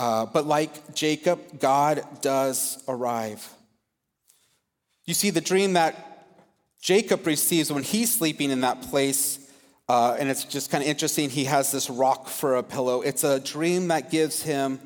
uh, 0.00 0.26
but 0.26 0.46
like 0.46 0.94
Jacob, 0.94 1.60
God 1.60 2.02
does 2.22 2.82
arrive. 2.88 3.46
You 5.04 5.14
see, 5.14 5.30
the 5.30 5.40
dream 5.40 5.74
that 5.74 6.04
Jacob 6.80 7.26
receives 7.26 7.72
when 7.72 7.82
he's 7.82 8.14
sleeping 8.14 8.50
in 8.50 8.60
that 8.62 8.82
place, 8.82 9.50
uh, 9.88 10.16
and 10.18 10.30
it's 10.30 10.44
just 10.44 10.70
kind 10.70 10.82
of 10.82 10.88
interesting, 10.88 11.28
he 11.28 11.44
has 11.44 11.72
this 11.72 11.90
rock 11.90 12.28
for 12.28 12.56
a 12.56 12.62
pillow. 12.62 13.02
It's 13.02 13.24
a 13.24 13.40
dream 13.40 13.88
that 13.88 14.10
gives 14.10 14.42
him 14.42 14.78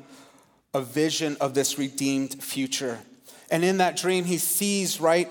a 0.73 0.81
vision 0.81 1.37
of 1.39 1.53
this 1.53 1.77
redeemed 1.77 2.41
future. 2.43 2.99
And 3.51 3.63
in 3.63 3.77
that 3.77 3.95
dream, 3.95 4.25
he 4.25 4.37
sees 4.37 4.99
right 4.99 5.29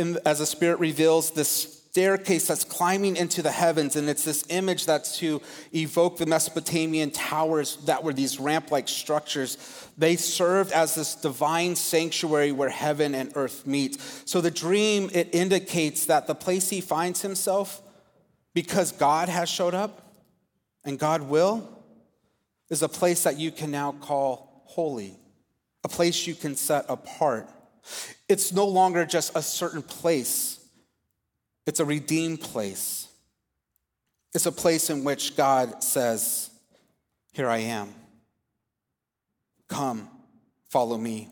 in, 0.00 0.18
as 0.24 0.38
the 0.38 0.46
Spirit 0.46 0.80
reveals 0.80 1.30
this 1.30 1.76
staircase 1.90 2.46
that's 2.46 2.64
climbing 2.64 3.16
into 3.16 3.42
the 3.42 3.50
heavens, 3.50 3.96
and 3.96 4.08
it's 4.08 4.24
this 4.24 4.44
image 4.48 4.86
that's 4.86 5.18
to 5.18 5.42
evoke 5.74 6.18
the 6.18 6.26
Mesopotamian 6.26 7.10
towers 7.10 7.76
that 7.86 8.02
were 8.02 8.12
these 8.12 8.38
ramp 8.38 8.70
like 8.70 8.88
structures. 8.88 9.58
They 9.98 10.16
served 10.16 10.72
as 10.72 10.94
this 10.94 11.16
divine 11.16 11.74
sanctuary 11.76 12.52
where 12.52 12.68
heaven 12.68 13.14
and 13.14 13.32
earth 13.34 13.66
meet. 13.66 14.00
So 14.24 14.40
the 14.40 14.50
dream, 14.50 15.10
it 15.12 15.34
indicates 15.34 16.06
that 16.06 16.26
the 16.26 16.34
place 16.34 16.70
he 16.70 16.80
finds 16.80 17.22
himself 17.22 17.82
because 18.54 18.92
God 18.92 19.28
has 19.28 19.48
showed 19.48 19.74
up 19.74 20.14
and 20.84 20.98
God 20.98 21.22
will, 21.22 21.68
is 22.70 22.82
a 22.82 22.88
place 22.88 23.24
that 23.24 23.36
you 23.36 23.50
can 23.50 23.72
now 23.72 23.92
call 23.92 24.62
holy, 24.66 25.16
a 25.82 25.88
place 25.88 26.26
you 26.26 26.36
can 26.36 26.54
set 26.54 26.84
apart. 26.88 27.48
It's 28.30 28.52
no 28.52 28.64
longer 28.64 29.04
just 29.04 29.32
a 29.34 29.42
certain 29.42 29.82
place, 29.82 30.64
it's 31.66 31.80
a 31.80 31.84
redeemed 31.84 32.40
place. 32.40 33.08
It's 34.32 34.46
a 34.46 34.52
place 34.52 34.90
in 34.90 35.02
which 35.02 35.36
God 35.36 35.82
says, 35.82 36.50
Here 37.32 37.48
I 37.48 37.58
am. 37.58 37.92
Come, 39.68 40.08
follow 40.68 40.96
me. 40.96 41.28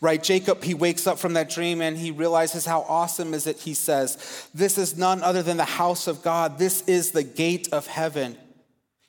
Right, 0.00 0.22
Jacob, 0.22 0.62
he 0.62 0.74
wakes 0.74 1.08
up 1.08 1.18
from 1.18 1.32
that 1.32 1.50
dream 1.50 1.82
and 1.82 1.96
he 1.98 2.12
realizes 2.12 2.64
how 2.64 2.82
awesome 2.82 3.34
is 3.34 3.48
it. 3.48 3.58
He 3.58 3.74
says, 3.74 4.48
This 4.54 4.78
is 4.78 4.96
none 4.96 5.22
other 5.24 5.42
than 5.42 5.56
the 5.56 5.64
house 5.64 6.06
of 6.06 6.22
God. 6.22 6.58
This 6.58 6.82
is 6.82 7.10
the 7.10 7.24
gate 7.24 7.68
of 7.72 7.88
heaven. 7.88 8.36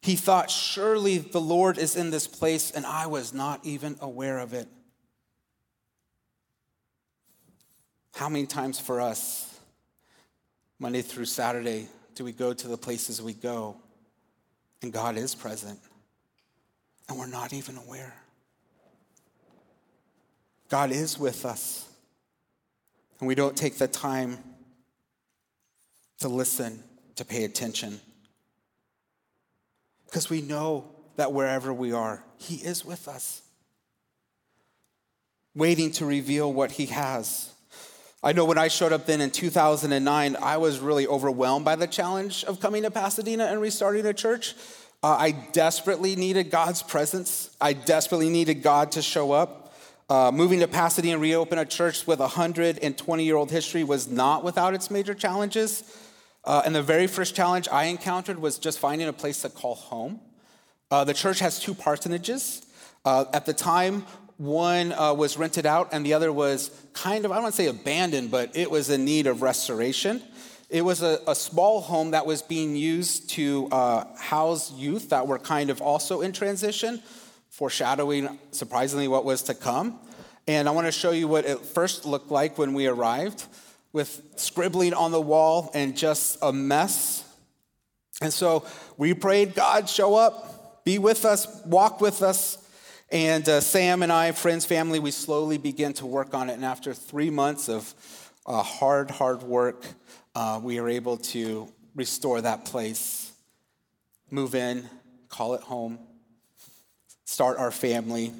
He 0.01 0.15
thought, 0.15 0.49
Surely 0.49 1.19
the 1.19 1.41
Lord 1.41 1.77
is 1.77 1.95
in 1.95 2.09
this 2.09 2.25
place, 2.25 2.71
and 2.71 2.87
I 2.87 3.05
was 3.05 3.33
not 3.33 3.63
even 3.63 3.97
aware 4.01 4.39
of 4.39 4.53
it. 4.53 4.67
How 8.19 8.27
many 8.27 8.47
times 8.47 8.77
for 8.77 8.99
us, 8.99 9.57
Monday 10.77 11.01
through 11.01 11.23
Saturday, 11.23 11.87
do 12.15 12.25
we 12.25 12.33
go 12.33 12.51
to 12.51 12.67
the 12.67 12.75
places 12.75 13.21
we 13.21 13.31
go 13.31 13.77
and 14.81 14.91
God 14.91 15.15
is 15.15 15.33
present 15.33 15.79
and 17.07 17.17
we're 17.17 17.27
not 17.27 17.53
even 17.53 17.77
aware? 17.77 18.13
God 20.67 20.91
is 20.91 21.17
with 21.17 21.45
us. 21.45 21.87
And 23.21 23.27
we 23.29 23.35
don't 23.35 23.55
take 23.55 23.77
the 23.77 23.87
time 23.87 24.37
to 26.19 26.27
listen, 26.27 26.83
to 27.15 27.23
pay 27.23 27.45
attention. 27.45 28.01
Because 30.07 30.29
we 30.29 30.41
know 30.41 30.91
that 31.15 31.31
wherever 31.31 31.73
we 31.73 31.93
are, 31.93 32.21
He 32.35 32.55
is 32.55 32.83
with 32.83 33.07
us, 33.07 33.43
waiting 35.55 35.93
to 35.93 36.05
reveal 36.05 36.51
what 36.51 36.71
He 36.71 36.87
has. 36.87 37.53
I 38.21 38.33
know 38.33 38.43
when 38.43 38.57
I 38.57 38.67
showed 38.67 38.91
up 38.91 39.05
then 39.05 39.21
in 39.21 39.31
2009, 39.31 40.35
I 40.41 40.57
was 40.57 40.79
really 40.79 41.07
overwhelmed 41.07 41.63
by 41.63 41.77
the 41.77 41.87
challenge 41.87 42.43
of 42.43 42.59
coming 42.59 42.83
to 42.83 42.91
Pasadena 42.91 43.45
and 43.45 43.61
restarting 43.61 44.05
a 44.05 44.13
church. 44.13 44.55
Uh, 45.01 45.15
I 45.17 45.31
desperately 45.31 46.17
needed 46.17 46.51
God's 46.51 46.83
presence. 46.83 47.55
I 47.61 47.71
desperately 47.71 48.27
needed 48.27 48.61
God 48.61 48.91
to 48.93 49.01
show 49.01 49.31
up. 49.31 49.73
Uh, 50.09 50.31
moving 50.33 50.59
to 50.59 50.67
Pasadena 50.67 51.13
and 51.13 51.21
reopen 51.21 51.59
a 51.59 51.65
church 51.65 52.05
with 52.07 52.19
a 52.19 52.23
120 52.23 53.23
year 53.23 53.35
old 53.37 53.51
history 53.51 53.85
was 53.85 54.09
not 54.09 54.43
without 54.43 54.73
its 54.73 54.91
major 54.91 55.13
challenges. 55.13 55.97
Uh, 56.43 56.61
and 56.65 56.75
the 56.75 56.83
very 56.83 57.07
first 57.07 57.35
challenge 57.35 57.69
I 57.71 57.85
encountered 57.85 58.39
was 58.39 58.57
just 58.57 58.79
finding 58.79 59.07
a 59.07 59.13
place 59.13 59.43
to 59.43 59.49
call 59.49 59.75
home. 59.75 60.19
Uh, 60.91 61.05
the 61.05 61.13
church 61.13 61.39
has 61.39 61.57
two 61.57 61.73
parsonages. 61.73 62.65
Uh, 63.05 63.25
at 63.33 63.45
the 63.45 63.53
time, 63.53 64.05
one 64.39 64.93
uh, 64.93 65.13
was 65.13 65.37
rented 65.37 65.65
out 65.65 65.89
and 65.91 66.05
the 66.05 66.13
other 66.13 66.31
was 66.31 66.71
kind 66.93 67.25
of, 67.25 67.31
I 67.31 67.35
don't 67.35 67.43
want 67.43 67.55
to 67.55 67.61
say 67.61 67.67
abandoned, 67.67 68.31
but 68.31 68.55
it 68.55 68.71
was 68.71 68.89
in 68.89 69.03
need 69.03 69.27
of 69.27 69.41
restoration. 69.41 70.23
It 70.69 70.81
was 70.81 71.03
a, 71.03 71.19
a 71.27 71.35
small 71.35 71.81
home 71.81 72.11
that 72.11 72.25
was 72.25 72.41
being 72.41 72.75
used 72.75 73.29
to 73.31 73.67
uh, 73.71 74.05
house 74.17 74.71
youth 74.71 75.09
that 75.09 75.27
were 75.27 75.39
kind 75.39 75.69
of 75.69 75.81
also 75.81 76.21
in 76.21 76.31
transition 76.31 77.03
foreshadowing 77.49 78.39
surprisingly 78.51 79.09
what 79.09 79.25
was 79.25 79.43
to 79.43 79.53
come. 79.53 79.99
And 80.47 80.69
I 80.69 80.71
want 80.71 80.87
to 80.87 80.91
show 80.93 81.11
you 81.11 81.27
what 81.27 81.45
it 81.45 81.59
first 81.59 82.05
looked 82.05 82.31
like 82.31 82.57
when 82.57 82.73
we 82.73 82.87
arrived 82.87 83.43
with 83.91 84.21
scribbling 84.37 84.93
on 84.93 85.11
the 85.11 85.19
wall 85.19 85.69
and 85.73 85.97
just 85.97 86.37
a 86.41 86.53
mess. 86.53 87.25
And 88.21 88.31
so 88.31 88.65
we 88.95 89.13
prayed, 89.13 89.55
God, 89.55 89.89
show 89.89 90.15
up, 90.15 90.85
be 90.85 90.97
with 90.97 91.25
us, 91.25 91.61
walk 91.65 91.99
with 91.99 92.21
us. 92.21 92.57
And 93.11 93.47
uh, 93.49 93.61
Sam 93.61 94.03
and 94.03 94.11
I, 94.11 94.31
friends, 94.31 94.65
family, 94.65 94.99
we 94.99 95.11
slowly 95.11 95.57
began 95.57 95.93
to 95.93 96.05
work 96.05 96.33
on 96.33 96.49
it. 96.49 96.53
And 96.53 96.65
after 96.65 96.93
three 96.93 97.29
months 97.29 97.67
of 97.67 97.93
uh, 98.45 98.61
hard, 98.61 99.09
hard 99.09 99.43
work, 99.43 99.85
uh, 100.35 100.59
we 100.61 100.79
were 100.79 100.89
able 100.89 101.17
to 101.17 101.71
restore 101.95 102.41
that 102.41 102.65
place, 102.65 103.31
move 104.29 104.53
in, 104.55 104.87
call 105.27 105.55
it 105.55 105.61
home 105.61 105.99
start 107.29 107.59
our 107.59 107.69
family, 107.69 108.33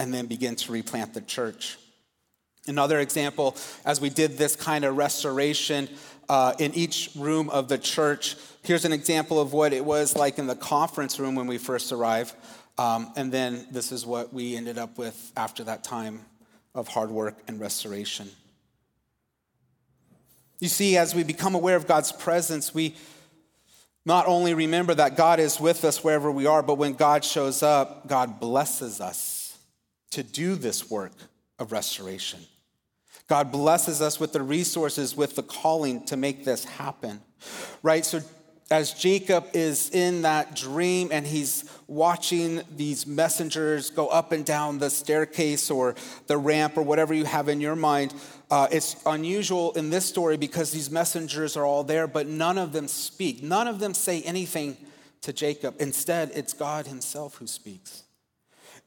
and 0.00 0.12
then 0.12 0.26
begin 0.26 0.56
to 0.56 0.72
replant 0.72 1.14
the 1.14 1.20
church. 1.20 1.78
Another 2.66 2.98
example, 2.98 3.56
as 3.84 4.00
we 4.00 4.10
did 4.10 4.36
this 4.36 4.56
kind 4.56 4.84
of 4.84 4.96
restoration 4.96 5.88
uh, 6.28 6.52
in 6.58 6.74
each 6.74 7.10
room 7.14 7.48
of 7.50 7.68
the 7.68 7.78
church, 7.78 8.34
here's 8.64 8.84
an 8.84 8.92
example 8.92 9.40
of 9.40 9.52
what 9.52 9.72
it 9.72 9.84
was 9.84 10.16
like 10.16 10.40
in 10.40 10.48
the 10.48 10.56
conference 10.56 11.20
room 11.20 11.36
when 11.36 11.46
we 11.46 11.56
first 11.56 11.92
arrived. 11.92 12.34
Um, 12.78 13.12
and 13.16 13.32
then 13.32 13.66
this 13.70 13.92
is 13.92 14.04
what 14.04 14.32
we 14.32 14.56
ended 14.56 14.78
up 14.78 14.98
with 14.98 15.32
after 15.36 15.64
that 15.64 15.82
time 15.82 16.20
of 16.74 16.88
hard 16.88 17.10
work 17.10 17.36
and 17.48 17.58
restoration. 17.58 18.28
You 20.60 20.68
see, 20.68 20.96
as 20.96 21.14
we 21.14 21.22
become 21.22 21.54
aware 21.54 21.76
of 21.76 21.86
God's 21.86 22.12
presence, 22.12 22.74
we 22.74 22.94
not 24.04 24.26
only 24.26 24.54
remember 24.54 24.94
that 24.94 25.16
God 25.16 25.40
is 25.40 25.58
with 25.58 25.84
us 25.84 26.04
wherever 26.04 26.30
we 26.30 26.46
are, 26.46 26.62
but 26.62 26.78
when 26.78 26.94
God 26.94 27.24
shows 27.24 27.62
up, 27.62 28.06
God 28.06 28.40
blesses 28.40 29.00
us 29.00 29.58
to 30.10 30.22
do 30.22 30.54
this 30.54 30.88
work 30.90 31.12
of 31.58 31.72
restoration. 31.72 32.40
God 33.28 33.50
blesses 33.50 34.00
us 34.00 34.20
with 34.20 34.32
the 34.32 34.42
resources, 34.42 35.16
with 35.16 35.34
the 35.34 35.42
calling 35.42 36.04
to 36.06 36.16
make 36.16 36.44
this 36.44 36.64
happen, 36.64 37.20
right? 37.82 38.04
So 38.04 38.20
as 38.70 38.92
Jacob 38.92 39.46
is 39.52 39.90
in 39.90 40.22
that 40.22 40.56
dream 40.56 41.10
and 41.12 41.24
he's 41.24 41.64
watching 41.86 42.62
these 42.76 43.06
messengers 43.06 43.90
go 43.90 44.08
up 44.08 44.32
and 44.32 44.44
down 44.44 44.78
the 44.78 44.90
staircase 44.90 45.70
or 45.70 45.94
the 46.26 46.36
ramp 46.36 46.76
or 46.76 46.82
whatever 46.82 47.14
you 47.14 47.24
have 47.24 47.48
in 47.48 47.60
your 47.60 47.76
mind, 47.76 48.12
uh, 48.50 48.66
it's 48.72 48.96
unusual 49.06 49.72
in 49.72 49.90
this 49.90 50.04
story 50.04 50.36
because 50.36 50.72
these 50.72 50.90
messengers 50.90 51.56
are 51.56 51.64
all 51.64 51.84
there, 51.84 52.08
but 52.08 52.26
none 52.26 52.58
of 52.58 52.72
them 52.72 52.88
speak. 52.88 53.40
None 53.40 53.68
of 53.68 53.78
them 53.78 53.94
say 53.94 54.22
anything 54.22 54.76
to 55.22 55.32
Jacob. 55.32 55.76
Instead, 55.78 56.32
it's 56.34 56.52
God 56.52 56.88
himself 56.88 57.36
who 57.36 57.46
speaks. 57.46 58.02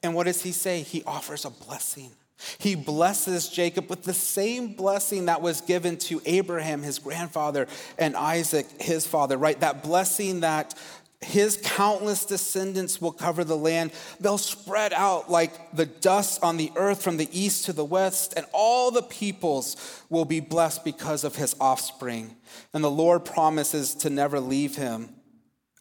And 0.03 0.13
what 0.13 0.25
does 0.25 0.41
he 0.41 0.51
say? 0.51 0.81
He 0.81 1.03
offers 1.03 1.45
a 1.45 1.49
blessing. 1.49 2.11
He 2.57 2.75
blesses 2.75 3.49
Jacob 3.49 3.89
with 3.89 4.03
the 4.03 4.13
same 4.13 4.73
blessing 4.73 5.25
that 5.25 5.41
was 5.41 5.61
given 5.61 5.97
to 5.97 6.21
Abraham, 6.25 6.81
his 6.81 6.99
grandfather, 6.99 7.67
and 7.97 8.15
Isaac, 8.15 8.67
his 8.81 9.05
father, 9.05 9.37
right? 9.37 9.59
That 9.59 9.83
blessing 9.83 10.41
that 10.41 10.73
his 11.21 11.59
countless 11.61 12.25
descendants 12.25 13.01
will 13.01 13.11
cover 13.11 13.43
the 13.43 13.57
land. 13.57 13.91
They'll 14.21 14.37
spread 14.37 14.93
out 14.93 15.29
like 15.29 15.75
the 15.75 15.85
dust 15.85 16.41
on 16.41 16.55
the 16.55 16.71
earth 16.77 17.01
from 17.01 17.17
the 17.17 17.27
east 17.37 17.65
to 17.65 17.73
the 17.73 17.83
west, 17.83 18.33
and 18.37 18.45
all 18.53 18.89
the 18.89 19.01
peoples 19.03 19.75
will 20.09 20.25
be 20.25 20.39
blessed 20.39 20.85
because 20.85 21.25
of 21.25 21.35
his 21.35 21.55
offspring. 21.59 22.37
And 22.73 22.83
the 22.83 22.91
Lord 22.91 23.25
promises 23.25 23.93
to 23.95 24.09
never 24.09 24.39
leave 24.39 24.77
him 24.77 25.09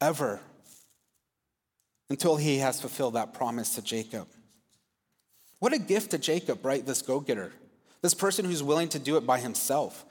ever 0.01 0.41
until 2.11 2.37
he 2.37 2.59
has 2.59 2.81
fulfilled 2.81 3.15
that 3.15 3.33
promise 3.33 3.77
to 3.77 3.83
Jacob. 3.83 4.27
What 5.59 5.73
a 5.73 5.79
gift 5.79 6.13
to 6.13 6.19
Jacob, 6.19 6.65
right? 6.65 6.85
This 6.85 7.03
go 7.03 7.21
getter, 7.21 7.53
this 8.03 8.15
person 8.15 8.45
who's 8.45 8.63
willing 8.63 8.89
to 8.91 8.99
do 8.99 9.17
it 9.17 9.27
by 9.27 9.39
himself, 9.39 10.05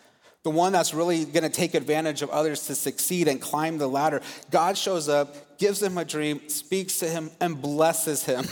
the 0.43 0.49
one 0.49 0.71
that's 0.71 0.93
really 0.93 1.25
going 1.25 1.43
to 1.43 1.49
take 1.49 1.73
advantage 1.73 2.21
of 2.21 2.29
others 2.29 2.67
to 2.67 2.75
succeed 2.75 3.27
and 3.27 3.41
climb 3.41 3.77
the 3.77 3.87
ladder. 3.87 4.21
God 4.51 4.77
shows 4.77 5.09
up, 5.09 5.57
gives 5.57 5.81
him 5.81 5.97
a 5.97 6.05
dream, 6.05 6.47
speaks 6.49 6.99
to 6.99 7.07
him, 7.07 7.31
and 7.39 7.61
blesses 7.61 8.23
him. 8.23 8.45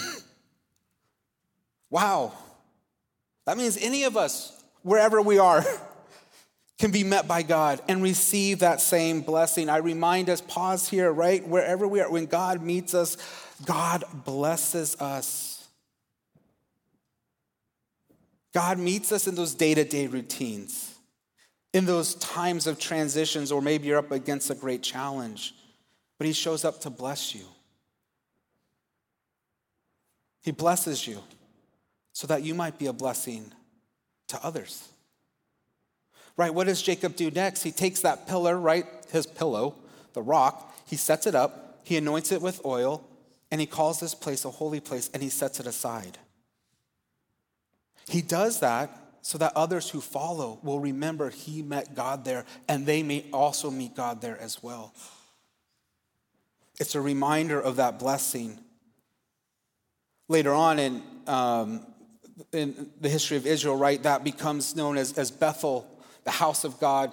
wow. 1.90 2.34
That 3.46 3.58
means 3.58 3.78
any 3.78 4.04
of 4.06 4.18
us, 4.18 4.64
wherever 4.82 5.22
we 5.22 5.38
are, 5.38 5.64
can 6.80 6.92
be 6.92 7.04
met 7.04 7.28
by 7.28 7.42
God 7.42 7.82
and 7.88 8.04
receive 8.04 8.60
that 8.60 8.82
same 8.82 9.22
blessing. 9.22 9.70
I 9.70 9.78
remind 9.78 10.30
us, 10.30 10.42
pause 10.42 10.90
here, 10.90 11.12
right? 11.12 11.46
Wherever 11.48 11.88
we 11.88 12.02
are, 12.02 12.12
when 12.12 12.26
God 12.26 12.62
meets 12.62 12.94
us, 12.94 13.16
God 13.66 14.04
blesses 14.26 15.00
us. 15.00 15.55
God 18.56 18.80
meets 18.80 19.12
us 19.12 19.28
in 19.28 19.36
those 19.36 19.54
day 19.54 19.74
to 19.74 19.84
day 19.84 20.08
routines, 20.08 20.96
in 21.74 21.84
those 21.84 22.16
times 22.16 22.68
of 22.68 22.80
transitions, 22.80 23.52
or 23.52 23.62
maybe 23.62 23.88
you're 23.88 23.98
up 23.98 24.14
against 24.14 24.50
a 24.50 24.56
great 24.56 24.82
challenge, 24.82 25.54
but 26.18 26.26
He 26.26 26.32
shows 26.32 26.64
up 26.64 26.80
to 26.80 26.90
bless 26.90 27.36
you. 27.36 27.44
He 30.42 30.52
blesses 30.52 31.06
you 31.06 31.20
so 32.14 32.28
that 32.28 32.44
you 32.44 32.56
might 32.56 32.80
be 32.80 32.86
a 32.86 32.94
blessing 32.94 33.52
to 34.30 34.40
others. 34.42 34.88
Right? 36.38 36.54
What 36.54 36.68
does 36.68 36.82
Jacob 36.82 37.18
do 37.18 37.30
next? 37.32 37.62
He 37.64 37.74
takes 37.74 38.00
that 38.02 38.26
pillar, 38.26 38.58
right? 38.58 38.86
His 39.12 39.26
pillow, 39.26 39.76
the 40.14 40.22
rock, 40.22 40.74
he 40.88 40.96
sets 40.96 41.28
it 41.28 41.36
up, 41.36 41.82
he 41.84 41.98
anoints 41.98 42.32
it 42.32 42.42
with 42.42 42.66
oil, 42.66 43.06
and 43.52 43.60
he 43.60 43.68
calls 43.68 44.00
this 44.00 44.16
place 44.16 44.46
a 44.46 44.50
holy 44.50 44.80
place 44.80 45.10
and 45.14 45.22
he 45.22 45.30
sets 45.30 45.60
it 45.60 45.68
aside. 45.68 46.20
He 48.08 48.22
does 48.22 48.60
that 48.60 48.92
so 49.22 49.38
that 49.40 49.54
others 49.56 49.90
who 49.90 50.02
follow 50.02 50.60
will 50.62 50.80
remember 50.80 51.30
he 51.30 51.62
met 51.64 51.96
God 51.96 52.26
there 52.26 52.46
and 52.68 52.86
they 52.86 53.02
may 53.02 53.26
also 53.34 53.72
meet 53.72 53.96
God 53.96 54.22
there 54.22 54.40
as 54.40 54.62
well. 54.62 54.94
It's 56.80 56.96
a 56.96 57.02
reminder 57.02 57.60
of 57.60 57.78
that 57.78 57.98
blessing. 58.00 58.60
Later 60.28 60.54
on 60.54 60.78
in, 60.80 61.04
um, 61.26 61.86
in 62.52 62.92
the 63.00 63.10
history 63.10 63.38
of 63.38 63.48
Israel, 63.48 63.78
right, 63.78 64.02
that 64.04 64.24
becomes 64.24 64.76
known 64.76 64.98
as, 64.98 65.18
as 65.18 65.32
Bethel, 65.32 65.88
the 66.24 66.32
house 66.32 66.64
of 66.64 66.80
God. 66.80 67.12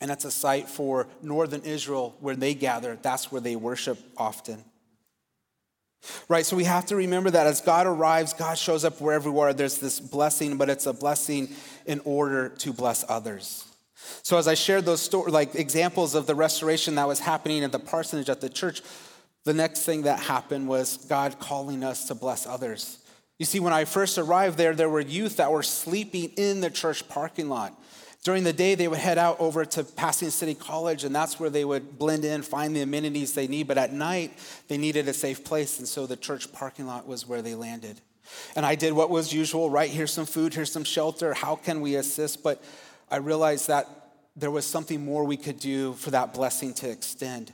And 0.00 0.10
that's 0.10 0.24
a 0.24 0.30
site 0.30 0.68
for 0.68 1.06
northern 1.22 1.62
Israel 1.62 2.16
where 2.20 2.36
they 2.36 2.54
gather. 2.54 2.98
That's 3.00 3.30
where 3.30 3.40
they 3.40 3.56
worship 3.56 3.98
often. 4.16 4.64
Right, 6.28 6.46
so 6.46 6.56
we 6.56 6.64
have 6.64 6.86
to 6.86 6.96
remember 6.96 7.30
that 7.30 7.46
as 7.46 7.60
God 7.60 7.86
arrives, 7.86 8.32
God 8.32 8.58
shows 8.58 8.84
up 8.84 9.00
wherever 9.00 9.30
we 9.30 9.40
are. 9.40 9.52
There's 9.52 9.78
this 9.78 9.98
blessing, 9.98 10.56
but 10.56 10.68
it's 10.68 10.86
a 10.86 10.92
blessing 10.92 11.48
in 11.84 12.00
order 12.04 12.48
to 12.48 12.72
bless 12.72 13.04
others. 13.08 13.64
So 14.22 14.38
as 14.38 14.46
I 14.46 14.54
shared 14.54 14.84
those 14.84 15.00
story, 15.00 15.32
like 15.32 15.54
examples 15.54 16.14
of 16.14 16.26
the 16.26 16.34
restoration 16.34 16.94
that 16.96 17.08
was 17.08 17.18
happening 17.20 17.64
at 17.64 17.72
the 17.72 17.78
parsonage 17.78 18.28
at 18.28 18.40
the 18.40 18.48
church, 18.48 18.82
the 19.44 19.54
next 19.54 19.84
thing 19.84 20.02
that 20.02 20.20
happened 20.20 20.68
was 20.68 20.96
God 21.08 21.38
calling 21.38 21.82
us 21.82 22.06
to 22.08 22.14
bless 22.14 22.46
others. 22.46 22.98
You 23.38 23.46
see, 23.46 23.60
when 23.60 23.72
I 23.72 23.84
first 23.84 24.18
arrived 24.18 24.58
there, 24.58 24.74
there 24.74 24.88
were 24.88 25.00
youth 25.00 25.36
that 25.36 25.52
were 25.52 25.62
sleeping 25.62 26.30
in 26.36 26.60
the 26.60 26.70
church 26.70 27.08
parking 27.08 27.48
lot. 27.48 27.78
During 28.24 28.44
the 28.44 28.52
day, 28.52 28.74
they 28.74 28.88
would 28.88 28.98
head 28.98 29.18
out 29.18 29.38
over 29.38 29.64
to 29.64 29.84
Pasadena 29.84 30.32
City 30.32 30.54
College, 30.54 31.04
and 31.04 31.14
that's 31.14 31.38
where 31.38 31.50
they 31.50 31.64
would 31.64 31.98
blend 31.98 32.24
in, 32.24 32.42
find 32.42 32.74
the 32.74 32.82
amenities 32.82 33.34
they 33.34 33.46
need. 33.46 33.68
But 33.68 33.78
at 33.78 33.92
night, 33.92 34.36
they 34.68 34.76
needed 34.76 35.08
a 35.08 35.12
safe 35.12 35.44
place, 35.44 35.78
and 35.78 35.86
so 35.86 36.06
the 36.06 36.16
church 36.16 36.52
parking 36.52 36.86
lot 36.86 37.06
was 37.06 37.26
where 37.26 37.42
they 37.42 37.54
landed. 37.54 38.00
And 38.56 38.66
I 38.66 38.74
did 38.74 38.92
what 38.92 39.10
was 39.10 39.32
usual 39.32 39.70
right? 39.70 39.90
Here's 39.90 40.12
some 40.12 40.26
food, 40.26 40.54
here's 40.54 40.72
some 40.72 40.84
shelter. 40.84 41.34
How 41.34 41.56
can 41.56 41.80
we 41.80 41.94
assist? 41.94 42.42
But 42.42 42.62
I 43.10 43.18
realized 43.18 43.68
that 43.68 43.88
there 44.34 44.50
was 44.50 44.66
something 44.66 45.04
more 45.04 45.24
we 45.24 45.36
could 45.36 45.58
do 45.58 45.94
for 45.94 46.10
that 46.10 46.34
blessing 46.34 46.74
to 46.74 46.90
extend. 46.90 47.52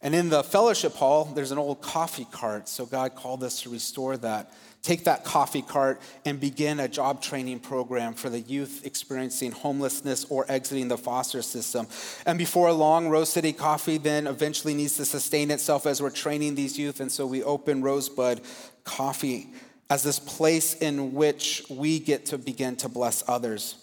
And 0.00 0.14
in 0.14 0.28
the 0.28 0.42
fellowship 0.42 0.92
hall, 0.94 1.24
there's 1.24 1.50
an 1.50 1.58
old 1.58 1.80
coffee 1.80 2.26
cart. 2.30 2.68
So 2.68 2.84
God 2.84 3.14
called 3.14 3.42
us 3.42 3.62
to 3.62 3.70
restore 3.70 4.16
that 4.18 4.52
take 4.84 5.04
that 5.04 5.24
coffee 5.24 5.62
cart 5.62 6.00
and 6.26 6.38
begin 6.38 6.78
a 6.78 6.86
job 6.86 7.22
training 7.22 7.58
program 7.58 8.12
for 8.12 8.28
the 8.28 8.40
youth 8.40 8.84
experiencing 8.84 9.50
homelessness 9.50 10.26
or 10.26 10.44
exiting 10.48 10.88
the 10.88 10.98
foster 10.98 11.40
system. 11.40 11.88
And 12.26 12.38
before 12.38 12.70
long, 12.70 13.08
Rose 13.08 13.30
City 13.30 13.54
Coffee 13.54 13.96
then 13.98 14.26
eventually 14.26 14.74
needs 14.74 14.96
to 14.98 15.06
sustain 15.06 15.50
itself 15.50 15.86
as 15.86 16.02
we're 16.02 16.10
training 16.10 16.54
these 16.54 16.78
youth. 16.78 17.00
And 17.00 17.10
so 17.10 17.26
we 17.26 17.42
open 17.42 17.82
Rosebud 17.82 18.42
Coffee 18.84 19.48
as 19.88 20.02
this 20.02 20.18
place 20.18 20.74
in 20.74 21.14
which 21.14 21.64
we 21.70 21.98
get 21.98 22.26
to 22.26 22.38
begin 22.38 22.76
to 22.76 22.88
bless 22.88 23.24
others. 23.26 23.76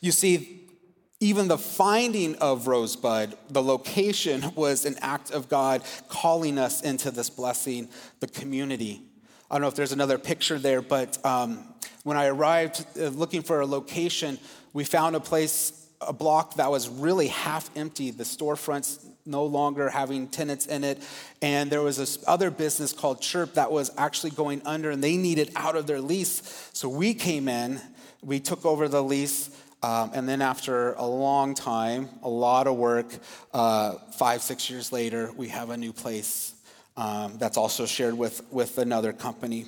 You 0.00 0.10
see, 0.10 0.66
even 1.20 1.48
the 1.48 1.58
finding 1.58 2.34
of 2.36 2.66
Rosebud, 2.66 3.36
the 3.50 3.62
location, 3.62 4.52
was 4.56 4.84
an 4.84 4.96
act 5.00 5.30
of 5.30 5.48
God 5.48 5.82
calling 6.08 6.58
us 6.58 6.82
into 6.82 7.12
this 7.12 7.30
blessing, 7.30 7.88
the 8.18 8.26
community. 8.26 9.05
I 9.50 9.54
don't 9.54 9.62
know 9.62 9.68
if 9.68 9.76
there's 9.76 9.92
another 9.92 10.18
picture 10.18 10.58
there, 10.58 10.82
but 10.82 11.24
um, 11.24 11.64
when 12.02 12.16
I 12.16 12.26
arrived 12.26 12.84
uh, 12.98 13.08
looking 13.08 13.42
for 13.42 13.60
a 13.60 13.66
location, 13.66 14.38
we 14.72 14.82
found 14.82 15.14
a 15.14 15.20
place, 15.20 15.88
a 16.00 16.12
block 16.12 16.54
that 16.54 16.70
was 16.70 16.88
really 16.88 17.28
half 17.28 17.70
empty. 17.76 18.10
The 18.10 18.24
storefronts 18.24 19.04
no 19.24 19.44
longer 19.44 19.88
having 19.88 20.26
tenants 20.26 20.66
in 20.66 20.82
it. 20.82 21.00
And 21.42 21.70
there 21.70 21.82
was 21.82 21.96
this 21.96 22.18
other 22.26 22.50
business 22.50 22.92
called 22.92 23.20
Chirp 23.20 23.54
that 23.54 23.70
was 23.70 23.92
actually 23.96 24.30
going 24.30 24.62
under, 24.64 24.90
and 24.90 25.02
they 25.02 25.16
needed 25.16 25.52
out 25.54 25.76
of 25.76 25.86
their 25.86 26.00
lease. 26.00 26.70
So 26.72 26.88
we 26.88 27.14
came 27.14 27.48
in, 27.48 27.80
we 28.22 28.40
took 28.40 28.66
over 28.66 28.88
the 28.88 29.02
lease. 29.02 29.50
Um, 29.82 30.10
and 30.14 30.28
then, 30.28 30.42
after 30.42 30.94
a 30.94 31.06
long 31.06 31.54
time, 31.54 32.08
a 32.22 32.28
lot 32.28 32.66
of 32.66 32.76
work, 32.76 33.06
uh, 33.52 33.92
five, 34.16 34.42
six 34.42 34.68
years 34.70 34.90
later, 34.90 35.30
we 35.36 35.48
have 35.48 35.70
a 35.70 35.76
new 35.76 35.92
place 35.92 36.55
um, 36.96 37.38
that's 37.38 37.56
also 37.56 37.86
shared 37.86 38.14
with, 38.14 38.42
with 38.50 38.78
another 38.78 39.12
company. 39.12 39.66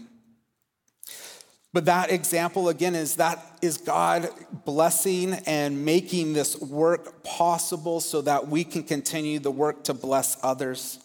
But 1.73 1.85
that 1.85 2.11
example, 2.11 2.71
again, 2.71 2.95
is 2.95 3.17
that 3.17 3.45
is 3.61 3.77
God 3.77 4.31
blessing 4.64 5.35
and 5.47 5.85
making 5.85 6.33
this 6.33 6.59
work 6.61 7.23
possible 7.23 8.01
so 8.01 8.23
that 8.23 8.49
we 8.49 8.64
can 8.64 8.83
continue 8.83 9.38
the 9.38 9.51
work 9.51 9.85
to 9.85 9.95
bless 9.95 10.38
others. 10.43 10.99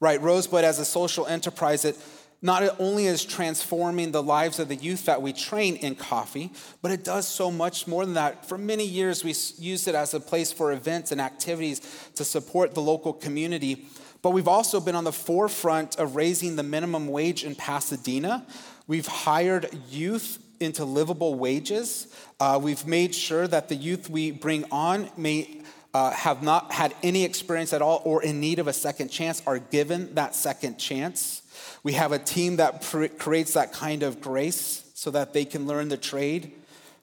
Right, 0.00 0.20
Rosebud 0.20 0.64
as 0.64 0.78
a 0.78 0.84
social 0.84 1.26
enterprise, 1.26 1.84
it 1.84 1.98
not 2.42 2.78
only 2.78 3.06
is 3.06 3.24
transforming 3.24 4.12
the 4.12 4.22
lives 4.22 4.58
of 4.58 4.68
the 4.68 4.76
youth 4.76 5.06
that 5.06 5.22
we 5.22 5.32
train 5.32 5.76
in 5.76 5.94
coffee, 5.94 6.52
but 6.82 6.90
it 6.90 7.02
does 7.02 7.26
so 7.26 7.50
much 7.50 7.86
more 7.86 8.04
than 8.04 8.14
that. 8.14 8.46
For 8.46 8.58
many 8.58 8.84
years, 8.84 9.24
we 9.24 9.34
used 9.58 9.88
it 9.88 9.94
as 9.94 10.12
a 10.12 10.20
place 10.20 10.52
for 10.52 10.70
events 10.70 11.10
and 11.10 11.22
activities 11.22 11.80
to 12.16 12.24
support 12.24 12.74
the 12.74 12.82
local 12.82 13.14
community. 13.14 13.86
But 14.24 14.30
we've 14.30 14.48
also 14.48 14.80
been 14.80 14.94
on 14.94 15.04
the 15.04 15.12
forefront 15.12 15.96
of 15.96 16.16
raising 16.16 16.56
the 16.56 16.62
minimum 16.62 17.08
wage 17.08 17.44
in 17.44 17.54
Pasadena. 17.54 18.46
We've 18.86 19.06
hired 19.06 19.68
youth 19.90 20.42
into 20.60 20.86
livable 20.86 21.34
wages. 21.34 22.06
Uh, 22.40 22.58
we've 22.60 22.86
made 22.86 23.14
sure 23.14 23.46
that 23.46 23.68
the 23.68 23.74
youth 23.74 24.08
we 24.08 24.30
bring 24.30 24.64
on 24.70 25.10
may 25.18 25.60
uh, 25.92 26.12
have 26.12 26.42
not 26.42 26.72
had 26.72 26.94
any 27.02 27.22
experience 27.24 27.74
at 27.74 27.82
all 27.82 28.00
or 28.06 28.22
in 28.22 28.40
need 28.40 28.60
of 28.60 28.66
a 28.66 28.72
second 28.72 29.08
chance 29.08 29.42
are 29.46 29.58
given 29.58 30.14
that 30.14 30.34
second 30.34 30.78
chance. 30.78 31.42
We 31.82 31.92
have 31.92 32.12
a 32.12 32.18
team 32.18 32.56
that 32.56 32.80
pr- 32.80 33.08
creates 33.08 33.52
that 33.52 33.74
kind 33.74 34.02
of 34.02 34.22
grace 34.22 34.90
so 34.94 35.10
that 35.10 35.34
they 35.34 35.44
can 35.44 35.66
learn 35.66 35.90
the 35.90 35.98
trade. 35.98 36.52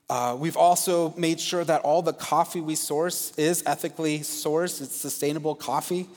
Uh, 0.09 0.35
we've 0.37 0.57
also 0.57 1.13
made 1.15 1.39
sure 1.39 1.63
that 1.63 1.81
all 1.83 2.01
the 2.01 2.13
coffee 2.13 2.61
we 2.61 2.73
source 2.73 3.31
is 3.37 3.61
ethically 3.67 4.21
sourced, 4.21 4.81
it's 4.81 4.95
sustainable 4.95 5.53
coffee. 5.53 6.07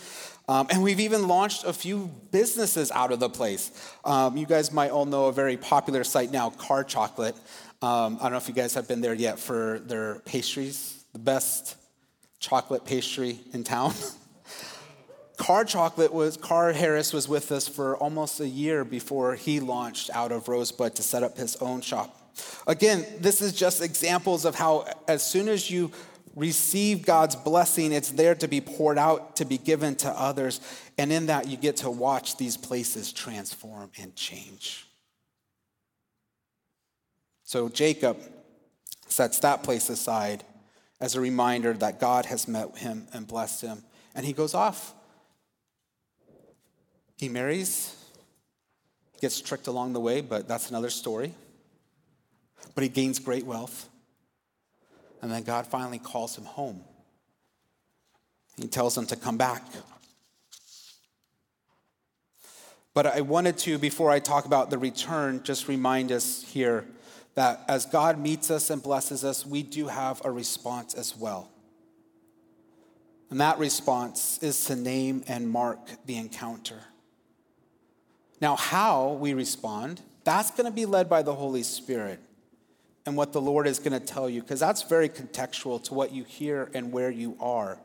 Um, 0.48 0.66
and 0.70 0.82
we've 0.82 1.00
even 1.00 1.26
launched 1.26 1.64
a 1.64 1.72
few 1.72 2.10
businesses 2.30 2.90
out 2.90 3.12
of 3.12 3.20
the 3.20 3.30
place. 3.30 3.70
Um, 4.04 4.36
you 4.36 4.46
guys 4.46 4.72
might 4.72 4.90
all 4.90 5.06
know 5.06 5.26
a 5.26 5.32
very 5.32 5.56
popular 5.56 6.04
site 6.04 6.30
now, 6.30 6.50
Car 6.50 6.84
Chocolate. 6.84 7.34
Um, 7.80 8.18
I 8.20 8.24
don't 8.24 8.32
know 8.32 8.38
if 8.38 8.48
you 8.48 8.54
guys 8.54 8.74
have 8.74 8.86
been 8.86 9.00
there 9.00 9.14
yet 9.14 9.38
for 9.38 9.80
their 9.80 10.16
pastries, 10.26 11.04
the 11.12 11.18
best 11.18 11.76
chocolate 12.40 12.84
pastry 12.84 13.38
in 13.52 13.64
town. 13.64 13.94
Car 15.36 15.64
Chocolate 15.64 16.12
was, 16.12 16.36
Car 16.36 16.72
Harris 16.72 17.12
was 17.12 17.26
with 17.28 17.50
us 17.50 17.66
for 17.66 17.96
almost 17.96 18.38
a 18.40 18.48
year 18.48 18.84
before 18.84 19.34
he 19.34 19.60
launched 19.60 20.10
out 20.14 20.30
of 20.30 20.48
Rosebud 20.48 20.94
to 20.96 21.02
set 21.02 21.22
up 21.22 21.36
his 21.36 21.56
own 21.56 21.80
shop. 21.80 22.20
Again, 22.66 23.04
this 23.18 23.40
is 23.42 23.52
just 23.52 23.82
examples 23.82 24.44
of 24.44 24.54
how 24.54 24.86
as 25.08 25.24
soon 25.24 25.48
as 25.48 25.70
you 25.70 25.90
receive 26.34 27.06
God's 27.06 27.36
blessing, 27.36 27.92
it's 27.92 28.10
there 28.10 28.34
to 28.34 28.48
be 28.48 28.60
poured 28.60 28.98
out, 28.98 29.36
to 29.36 29.44
be 29.44 29.58
given 29.58 29.94
to 29.96 30.08
others. 30.08 30.60
And 30.98 31.12
in 31.12 31.26
that, 31.26 31.48
you 31.48 31.56
get 31.56 31.78
to 31.78 31.90
watch 31.90 32.36
these 32.36 32.56
places 32.56 33.12
transform 33.12 33.90
and 34.00 34.14
change. 34.16 34.86
So 37.44 37.68
Jacob 37.68 38.18
sets 39.08 39.38
that 39.40 39.62
place 39.62 39.88
aside 39.88 40.44
as 41.00 41.14
a 41.14 41.20
reminder 41.20 41.72
that 41.74 42.00
God 42.00 42.26
has 42.26 42.48
met 42.48 42.78
him 42.78 43.06
and 43.12 43.26
blessed 43.26 43.62
him. 43.62 43.84
And 44.14 44.24
he 44.24 44.32
goes 44.32 44.54
off. 44.54 44.94
He 47.16 47.28
marries, 47.28 47.94
gets 49.20 49.40
tricked 49.40 49.66
along 49.66 49.92
the 49.92 50.00
way, 50.00 50.20
but 50.20 50.48
that's 50.48 50.70
another 50.70 50.90
story. 50.90 51.32
But 52.74 52.82
he 52.82 52.88
gains 52.88 53.18
great 53.18 53.46
wealth. 53.46 53.88
And 55.24 55.32
then 55.32 55.42
God 55.42 55.66
finally 55.66 55.98
calls 55.98 56.36
him 56.36 56.44
home. 56.44 56.84
He 58.58 58.68
tells 58.68 58.96
him 58.96 59.06
to 59.06 59.16
come 59.16 59.38
back. 59.38 59.64
But 62.92 63.06
I 63.06 63.22
wanted 63.22 63.56
to, 63.60 63.78
before 63.78 64.10
I 64.10 64.18
talk 64.18 64.44
about 64.44 64.68
the 64.68 64.76
return, 64.76 65.42
just 65.42 65.66
remind 65.66 66.12
us 66.12 66.42
here 66.42 66.84
that 67.36 67.64
as 67.68 67.86
God 67.86 68.18
meets 68.18 68.50
us 68.50 68.68
and 68.68 68.82
blesses 68.82 69.24
us, 69.24 69.46
we 69.46 69.62
do 69.62 69.86
have 69.86 70.20
a 70.26 70.30
response 70.30 70.92
as 70.92 71.16
well. 71.16 71.48
And 73.30 73.40
that 73.40 73.58
response 73.58 74.38
is 74.42 74.62
to 74.66 74.76
name 74.76 75.24
and 75.26 75.48
mark 75.48 75.78
the 76.04 76.18
encounter. 76.18 76.80
Now, 78.42 78.56
how 78.56 79.12
we 79.12 79.32
respond, 79.32 80.02
that's 80.22 80.50
going 80.50 80.66
to 80.66 80.70
be 80.70 80.84
led 80.84 81.08
by 81.08 81.22
the 81.22 81.34
Holy 81.34 81.62
Spirit 81.62 82.20
and 83.06 83.16
what 83.16 83.32
the 83.32 83.40
Lord 83.40 83.66
is 83.66 83.78
going 83.78 83.98
to 83.98 84.04
tell 84.04 84.28
you, 84.28 84.40
because 84.40 84.60
that's 84.60 84.82
very 84.82 85.08
contextual 85.08 85.82
to 85.84 85.94
what 85.94 86.12
you 86.12 86.24
hear 86.24 86.70
and 86.74 86.90
where 86.90 87.10
you 87.10 87.36
are. 87.38 87.78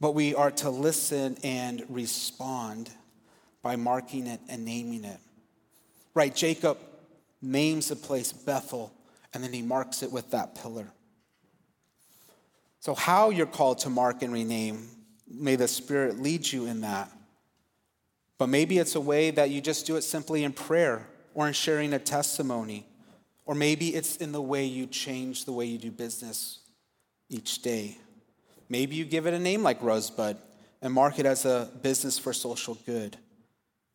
But 0.00 0.12
we 0.12 0.34
are 0.34 0.50
to 0.50 0.70
listen 0.70 1.38
and 1.42 1.82
respond 1.88 2.90
by 3.62 3.76
marking 3.76 4.26
it 4.26 4.40
and 4.48 4.64
naming 4.64 5.04
it. 5.04 5.18
Right, 6.12 6.34
Jacob 6.34 6.78
names 7.40 7.88
the 7.88 7.96
place 7.96 8.32
Bethel, 8.32 8.92
and 9.32 9.42
then 9.42 9.52
he 9.52 9.62
marks 9.62 10.02
it 10.02 10.12
with 10.12 10.30
that 10.32 10.54
pillar. 10.54 10.92
So, 12.80 12.94
how 12.94 13.30
you're 13.30 13.46
called 13.46 13.78
to 13.80 13.90
mark 13.90 14.22
and 14.22 14.32
rename, 14.32 14.86
may 15.26 15.56
the 15.56 15.66
Spirit 15.66 16.20
lead 16.20 16.52
you 16.52 16.66
in 16.66 16.82
that. 16.82 17.10
But 18.36 18.48
maybe 18.48 18.78
it's 18.78 18.94
a 18.94 19.00
way 19.00 19.30
that 19.30 19.48
you 19.48 19.62
just 19.62 19.86
do 19.86 19.96
it 19.96 20.02
simply 20.02 20.44
in 20.44 20.52
prayer 20.52 21.06
or 21.32 21.48
in 21.48 21.54
sharing 21.54 21.94
a 21.94 21.98
testimony 21.98 22.86
Or 23.46 23.54
maybe 23.54 23.94
it's 23.94 24.16
in 24.16 24.32
the 24.32 24.40
way 24.40 24.64
you 24.64 24.86
change 24.86 25.44
the 25.44 25.52
way 25.52 25.66
you 25.66 25.78
do 25.78 25.90
business 25.90 26.60
each 27.28 27.62
day. 27.62 27.98
Maybe 28.68 28.96
you 28.96 29.04
give 29.04 29.26
it 29.26 29.34
a 29.34 29.38
name 29.38 29.62
like 29.62 29.82
Rosebud 29.82 30.36
and 30.80 30.92
mark 30.92 31.18
it 31.18 31.26
as 31.26 31.44
a 31.44 31.70
business 31.82 32.18
for 32.18 32.32
social 32.32 32.74
good. 32.86 33.16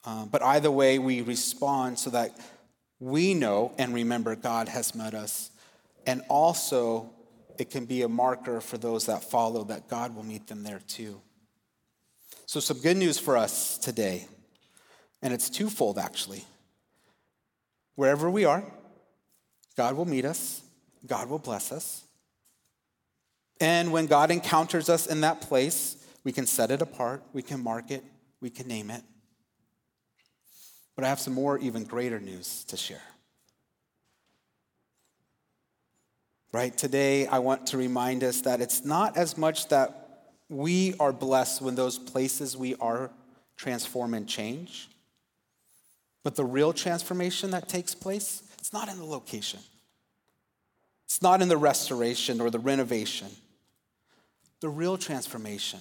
Um, 0.05 0.29
but 0.29 0.41
either 0.43 0.71
way, 0.71 0.99
we 0.99 1.21
respond 1.21 1.99
so 1.99 2.09
that 2.11 2.37
we 2.99 3.33
know 3.33 3.73
and 3.77 3.93
remember 3.93 4.35
God 4.35 4.67
has 4.69 4.93
met 4.95 5.13
us. 5.13 5.51
And 6.05 6.21
also, 6.29 7.11
it 7.57 7.69
can 7.69 7.85
be 7.85 8.01
a 8.03 8.07
marker 8.07 8.61
for 8.61 8.77
those 8.77 9.07
that 9.07 9.23
follow 9.23 9.63
that 9.65 9.89
God 9.89 10.15
will 10.15 10.23
meet 10.23 10.47
them 10.47 10.63
there 10.63 10.81
too. 10.87 11.21
So, 12.45 12.59
some 12.59 12.79
good 12.79 12.97
news 12.97 13.19
for 13.19 13.37
us 13.37 13.77
today, 13.77 14.27
and 15.21 15.33
it's 15.33 15.49
twofold 15.49 15.99
actually. 15.99 16.45
Wherever 17.95 18.29
we 18.29 18.45
are, 18.45 18.63
God 19.79 19.95
will 19.95 20.03
meet 20.03 20.25
us, 20.25 20.61
God 21.07 21.29
will 21.29 21.39
bless 21.39 21.71
us. 21.71 22.03
And 23.61 23.93
when 23.93 24.07
God 24.07 24.29
encounters 24.29 24.89
us 24.89 25.07
in 25.07 25.21
that 25.21 25.39
place, 25.39 26.05
we 26.25 26.33
can 26.33 26.45
set 26.47 26.69
it 26.69 26.81
apart, 26.81 27.23
we 27.31 27.41
can 27.41 27.63
mark 27.63 27.89
it, 27.89 28.03
we 28.41 28.49
can 28.49 28.67
name 28.67 28.91
it. 28.91 29.01
But 30.97 31.05
I 31.05 31.07
have 31.07 31.21
some 31.21 31.33
more, 31.33 31.57
even 31.59 31.85
greater 31.85 32.19
news 32.19 32.65
to 32.65 32.75
share. 32.75 33.01
Right? 36.51 36.77
Today, 36.77 37.27
I 37.27 37.39
want 37.39 37.67
to 37.67 37.77
remind 37.77 38.21
us 38.21 38.41
that 38.41 38.59
it's 38.59 38.83
not 38.83 39.15
as 39.15 39.37
much 39.37 39.69
that 39.69 40.33
we 40.49 40.93
are 40.99 41.13
blessed 41.13 41.61
when 41.61 41.75
those 41.75 41.97
places 41.97 42.57
we 42.57 42.75
are 42.81 43.11
transform 43.55 44.13
and 44.13 44.27
change, 44.27 44.89
but 46.21 46.35
the 46.35 46.43
real 46.43 46.73
transformation 46.73 47.51
that 47.51 47.69
takes 47.69 47.95
place, 47.95 48.43
it's 48.59 48.73
not 48.73 48.89
in 48.89 48.97
the 48.97 49.05
location. 49.05 49.59
It's 51.05 51.21
not 51.21 51.41
in 51.41 51.47
the 51.47 51.57
restoration 51.57 52.39
or 52.39 52.49
the 52.49 52.59
renovation. 52.59 53.27
The 54.61 54.69
real 54.69 54.97
transformation, 54.97 55.79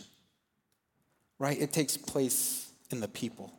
right? 1.38 1.60
It 1.60 1.72
takes 1.72 1.96
place 1.96 2.70
in 2.90 3.00
the 3.00 3.08
people. 3.08 3.52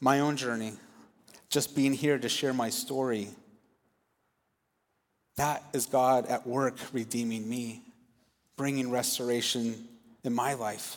My 0.00 0.20
own 0.20 0.36
journey, 0.36 0.72
just 1.50 1.76
being 1.76 1.92
here 1.92 2.18
to 2.18 2.28
share 2.28 2.54
my 2.54 2.70
story, 2.70 3.28
that 5.36 5.62
is 5.74 5.86
God 5.86 6.26
at 6.26 6.46
work 6.46 6.76
redeeming 6.92 7.48
me, 7.48 7.82
bringing 8.56 8.90
restoration 8.90 9.86
in 10.24 10.34
my 10.34 10.54
life. 10.54 10.96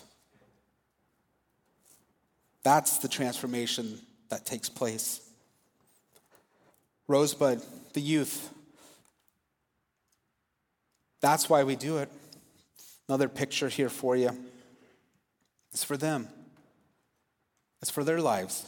That's 2.64 3.00
the 3.00 3.10
transformation 3.10 4.00
that 4.34 4.48
takes 4.48 4.68
place. 4.68 5.22
Rosebud, 7.08 7.62
the 7.94 8.02
youth, 8.02 8.50
that's 11.22 11.48
why 11.48 11.64
we 11.64 11.76
do 11.76 12.00
it. 12.00 12.10
Another 13.08 13.30
picture 13.30 13.70
here 13.70 13.90
for 13.90 14.16
you. 14.16 14.32
It's 15.72 15.84
for 15.84 15.98
them, 15.98 16.30
it's 17.80 17.92
for 17.92 18.04
their 18.04 18.22
lives. 18.22 18.66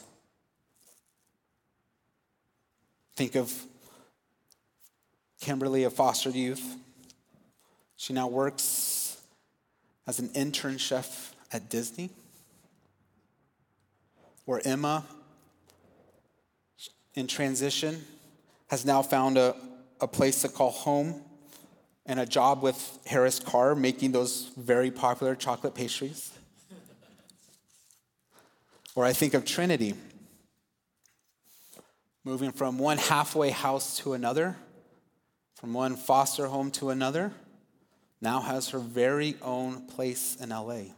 Think 3.15 3.33
of 3.33 3.51
Kimberly, 5.41 5.83
a 5.83 5.89
foster 5.89 6.29
youth. 6.29 6.75
She 7.97 8.13
now 8.13 8.27
works 8.27 9.19
as 10.05 10.19
an 10.19 10.29
intern 10.35 10.77
chef 10.77 11.33
at 11.51 11.69
Disney. 11.69 12.11
Or 14.45 14.61
Emma, 14.63 15.03
in 17.15 17.27
transition, 17.27 18.03
has 18.67 18.85
now 18.85 19.01
found 19.01 19.37
a, 19.37 19.55
a 20.01 20.07
place 20.07 20.41
to 20.41 20.49
call 20.49 20.71
home 20.71 21.21
and 22.05 22.19
a 22.19 22.25
job 22.25 22.61
with 22.61 22.99
Harris 23.05 23.39
Carr 23.39 23.75
making 23.75 24.11
those 24.11 24.51
very 24.57 24.91
popular 24.91 25.35
chocolate 25.35 25.73
pastries. 25.73 26.31
or 28.95 29.05
I 29.05 29.13
think 29.13 29.33
of 29.33 29.45
Trinity, 29.45 29.95
moving 32.23 32.51
from 32.51 32.77
one 32.77 32.97
halfway 32.97 33.49
house 33.49 33.97
to 33.99 34.13
another 34.13 34.55
from 35.55 35.73
one 35.73 35.95
foster 35.95 36.47
home 36.47 36.69
to 36.69 36.89
another, 36.89 37.31
now 38.21 38.39
has 38.41 38.69
her 38.69 38.79
very 38.79 39.35
own 39.41 39.87
place 39.87 40.35
in 40.35 40.49
LA. 40.49 40.93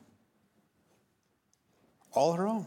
All 2.12 2.34
her 2.34 2.48
own. 2.48 2.66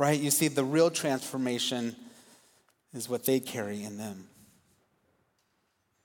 Right? 0.00 0.18
You 0.18 0.30
see, 0.30 0.48
the 0.48 0.64
real 0.64 0.90
transformation 0.90 1.94
is 2.94 3.06
what 3.06 3.26
they 3.26 3.38
carry 3.38 3.82
in 3.82 3.98
them. 3.98 4.28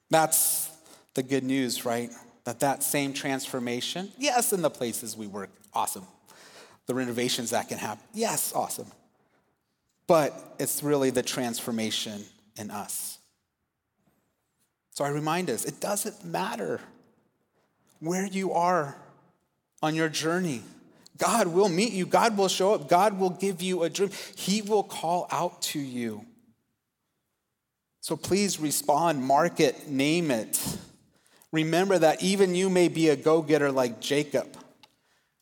That's 0.10 0.70
the 1.14 1.24
good 1.24 1.46
news, 1.46 1.86
right? 1.86 2.12
That 2.44 2.60
that 2.60 2.84
same 2.84 3.14
transformation, 3.14 4.12
yes, 4.18 4.52
in 4.52 4.62
the 4.62 4.70
places 4.70 5.16
we 5.16 5.28
work, 5.28 5.50
awesome. 5.74 6.06
The 6.88 6.94
renovations 6.94 7.52
that 7.52 7.70
can 7.70 7.78
happen, 7.78 8.04
yes, 8.14 8.52
awesome. 8.54 8.92
But 10.08 10.56
it's 10.60 10.84
really 10.84 11.10
the 11.10 11.24
transformation 11.24 12.26
in 12.58 12.72
us. 12.72 13.18
So 14.92 15.06
I 15.06 15.08
remind 15.08 15.50
us 15.50 15.64
it 15.64 15.80
doesn't 15.80 16.26
matter 16.26 16.82
where 18.02 18.26
you 18.26 18.52
are 18.52 18.98
on 19.82 19.96
your 19.96 20.10
journey. 20.10 20.64
God 21.18 21.48
will 21.48 21.70
meet 21.70 21.94
you, 21.94 22.06
God 22.06 22.38
will 22.38 22.48
show 22.48 22.74
up, 22.74 22.90
God 22.90 23.18
will 23.18 23.30
give 23.30 23.62
you 23.62 23.84
a 23.84 23.90
dream, 23.90 24.12
He 24.36 24.62
will 24.62 24.84
call 24.84 25.28
out 25.32 25.62
to 25.64 25.80
you. 25.80 26.26
So 28.02 28.16
please 28.16 28.60
respond, 28.60 29.24
mark 29.24 29.60
it, 29.60 29.88
name 29.88 30.30
it. 30.30 30.60
Remember 31.52 31.98
that 31.98 32.22
even 32.22 32.54
you 32.54 32.70
may 32.70 32.88
be 32.88 33.10
a 33.10 33.16
go 33.16 33.42
getter 33.42 33.72
like 33.72 34.02
Jacob, 34.02 34.58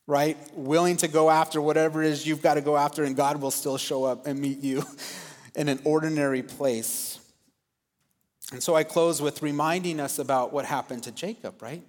right? 0.06 0.38
Willing 0.54 0.98
to 0.98 1.08
go 1.08 1.30
after 1.30 1.62
whatever 1.62 2.04
it 2.04 2.10
is 2.10 2.26
you've 2.26 2.42
got 2.42 2.54
to 2.54 2.62
go 2.62 2.78
after, 2.78 3.04
and 3.04 3.16
God 3.16 3.42
will 3.42 3.52
still 3.52 3.78
show 3.78 4.04
up 4.04 4.28
and 4.28 4.40
meet 4.40 4.60
you 4.60 4.84
in 5.56 5.70
an 5.70 5.80
ordinary 5.84 6.44
place. 6.44 7.20
And 8.52 8.62
so 8.62 8.76
I 8.76 8.84
close 8.84 9.22
with 9.22 9.42
reminding 9.42 10.00
us 10.00 10.20
about 10.20 10.54
what 10.54 10.66
happened 10.66 11.04
to 11.04 11.12
Jacob, 11.12 11.62
right? 11.62 11.82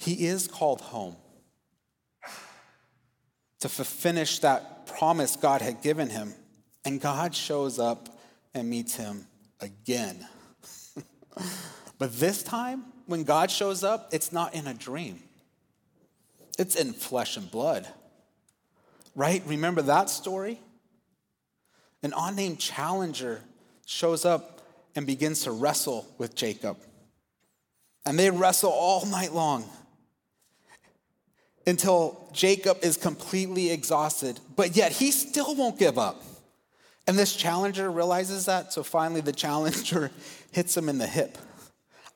He 0.00 0.26
is 0.26 0.48
called 0.48 0.80
home 0.80 1.16
to 3.60 3.68
finish 3.68 4.40
that 4.40 4.86
promise 4.86 5.36
God 5.36 5.62
had 5.62 5.82
given 5.82 6.10
him. 6.10 6.34
And 6.84 7.00
God 7.00 7.34
shows 7.34 7.78
up 7.78 8.08
and 8.54 8.68
meets 8.68 8.96
him 8.96 9.26
again. 9.60 10.26
but 11.98 12.18
this 12.18 12.42
time, 12.42 12.84
when 13.06 13.24
God 13.24 13.50
shows 13.50 13.82
up, 13.82 14.08
it's 14.12 14.32
not 14.32 14.54
in 14.54 14.66
a 14.66 14.74
dream, 14.74 15.22
it's 16.58 16.76
in 16.76 16.92
flesh 16.92 17.36
and 17.36 17.50
blood. 17.50 17.86
Right? 19.14 19.42
Remember 19.46 19.80
that 19.82 20.10
story? 20.10 20.60
An 22.02 22.12
unnamed 22.14 22.58
challenger 22.58 23.40
shows 23.86 24.26
up 24.26 24.60
and 24.94 25.06
begins 25.06 25.44
to 25.44 25.52
wrestle 25.52 26.06
with 26.18 26.34
Jacob. 26.34 26.76
And 28.04 28.18
they 28.18 28.30
wrestle 28.30 28.70
all 28.70 29.06
night 29.06 29.32
long 29.32 29.64
until 31.66 32.28
Jacob 32.32 32.78
is 32.82 32.96
completely 32.96 33.70
exhausted, 33.70 34.38
but 34.54 34.76
yet 34.76 34.92
he 34.92 35.10
still 35.10 35.54
won't 35.54 35.78
give 35.78 35.98
up. 35.98 36.22
And 37.06 37.18
this 37.18 37.34
challenger 37.34 37.90
realizes 37.90 38.46
that, 38.46 38.72
so 38.72 38.82
finally 38.82 39.20
the 39.20 39.32
challenger 39.32 40.10
hits 40.52 40.76
him 40.76 40.88
in 40.88 40.98
the 40.98 41.06
hip. 41.06 41.38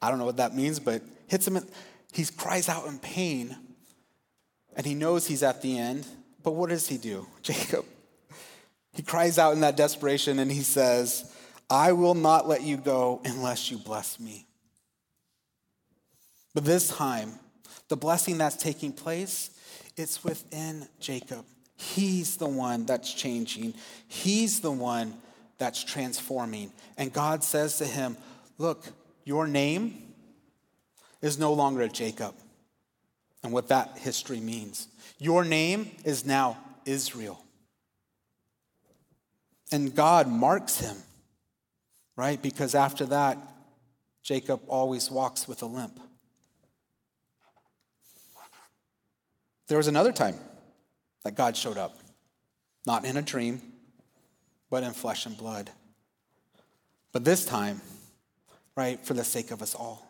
I 0.03 0.09
don't 0.09 0.19
know 0.19 0.25
what 0.25 0.39
that 0.39 0.55
means, 0.55 0.79
but 0.79 1.03
hits 1.29 1.47
him 1.47 1.57
in, 1.57 1.67
he 2.13 2.25
cries 2.25 2.69
out 2.69 2.87
in 2.87 2.99
pain, 2.99 3.57
and 4.77 4.87
he 4.87 4.95
knows 4.95 5.27
he's 5.27 5.43
at 5.43 5.63
the 5.63 5.79
end. 5.79 6.07
But 6.43 6.53
what 6.53 6.71
does 6.71 6.89
he 6.89 6.97
do? 6.97 7.27
Jacob. 7.43 7.85
He 8.93 9.03
cries 9.03 9.39
out 9.39 9.53
in 9.53 9.61
that 9.61 9.77
desperation 9.77 10.39
and 10.39 10.51
he 10.51 10.63
says, 10.63 11.33
I 11.69 11.93
will 11.93 12.15
not 12.15 12.49
let 12.49 12.63
you 12.63 12.77
go 12.77 13.21
unless 13.25 13.71
you 13.71 13.79
bless 13.79 14.19
me. 14.19 14.47
But 16.55 16.65
this 16.65 16.89
time, 16.89 17.39
the 17.90 17.96
blessing 17.96 18.38
that's 18.38 18.57
taking 18.57 18.92
place, 18.92 19.50
it's 19.94 20.24
within 20.24 20.88
Jacob. 20.98 21.44
He's 21.76 22.38
the 22.38 22.48
one 22.48 22.87
that's 22.87 23.12
changing. 23.12 23.74
He's 24.09 24.61
the 24.61 24.72
one 24.72 25.12
that's 25.59 25.85
transforming. 25.85 26.72
And 26.96 27.12
God 27.12 27.44
says 27.44 27.76
to 27.79 27.85
him, 27.85 28.16
Look, 28.57 28.87
your 29.24 29.46
name 29.46 30.14
is 31.20 31.38
no 31.38 31.53
longer 31.53 31.87
Jacob. 31.88 32.35
And 33.42 33.53
what 33.53 33.68
that 33.68 33.98
history 33.98 34.40
means. 34.40 34.88
Your 35.18 35.44
name 35.44 35.90
is 36.05 36.24
now 36.24 36.57
Israel. 36.87 37.44
And 39.70 39.94
God 39.94 40.26
marks 40.29 40.79
him 40.79 40.96
right? 42.20 42.42
Because 42.42 42.74
after 42.74 43.07
that, 43.07 43.38
Jacob 44.22 44.61
always 44.68 45.11
walks 45.11 45.48
with 45.48 45.62
a 45.62 45.66
limp. 45.66 45.98
There 49.71 49.79
was 49.79 49.87
another 49.87 50.11
time 50.11 50.35
that 51.23 51.37
God 51.37 51.57
showed 51.57 51.79
up, 51.79 51.97
not 52.89 53.05
in 53.05 53.17
a 53.17 53.23
dream, 53.23 53.63
but 54.69 54.83
in 54.83 54.91
flesh 54.91 55.27
and 55.27 55.37
blood. 55.37 55.71
But 57.13 57.25
this 57.25 57.45
time, 57.45 57.81
right, 58.75 58.99
for 59.07 59.15
the 59.15 59.23
sake 59.23 59.53
of 59.53 59.63
us 59.63 59.77
all. 59.77 60.05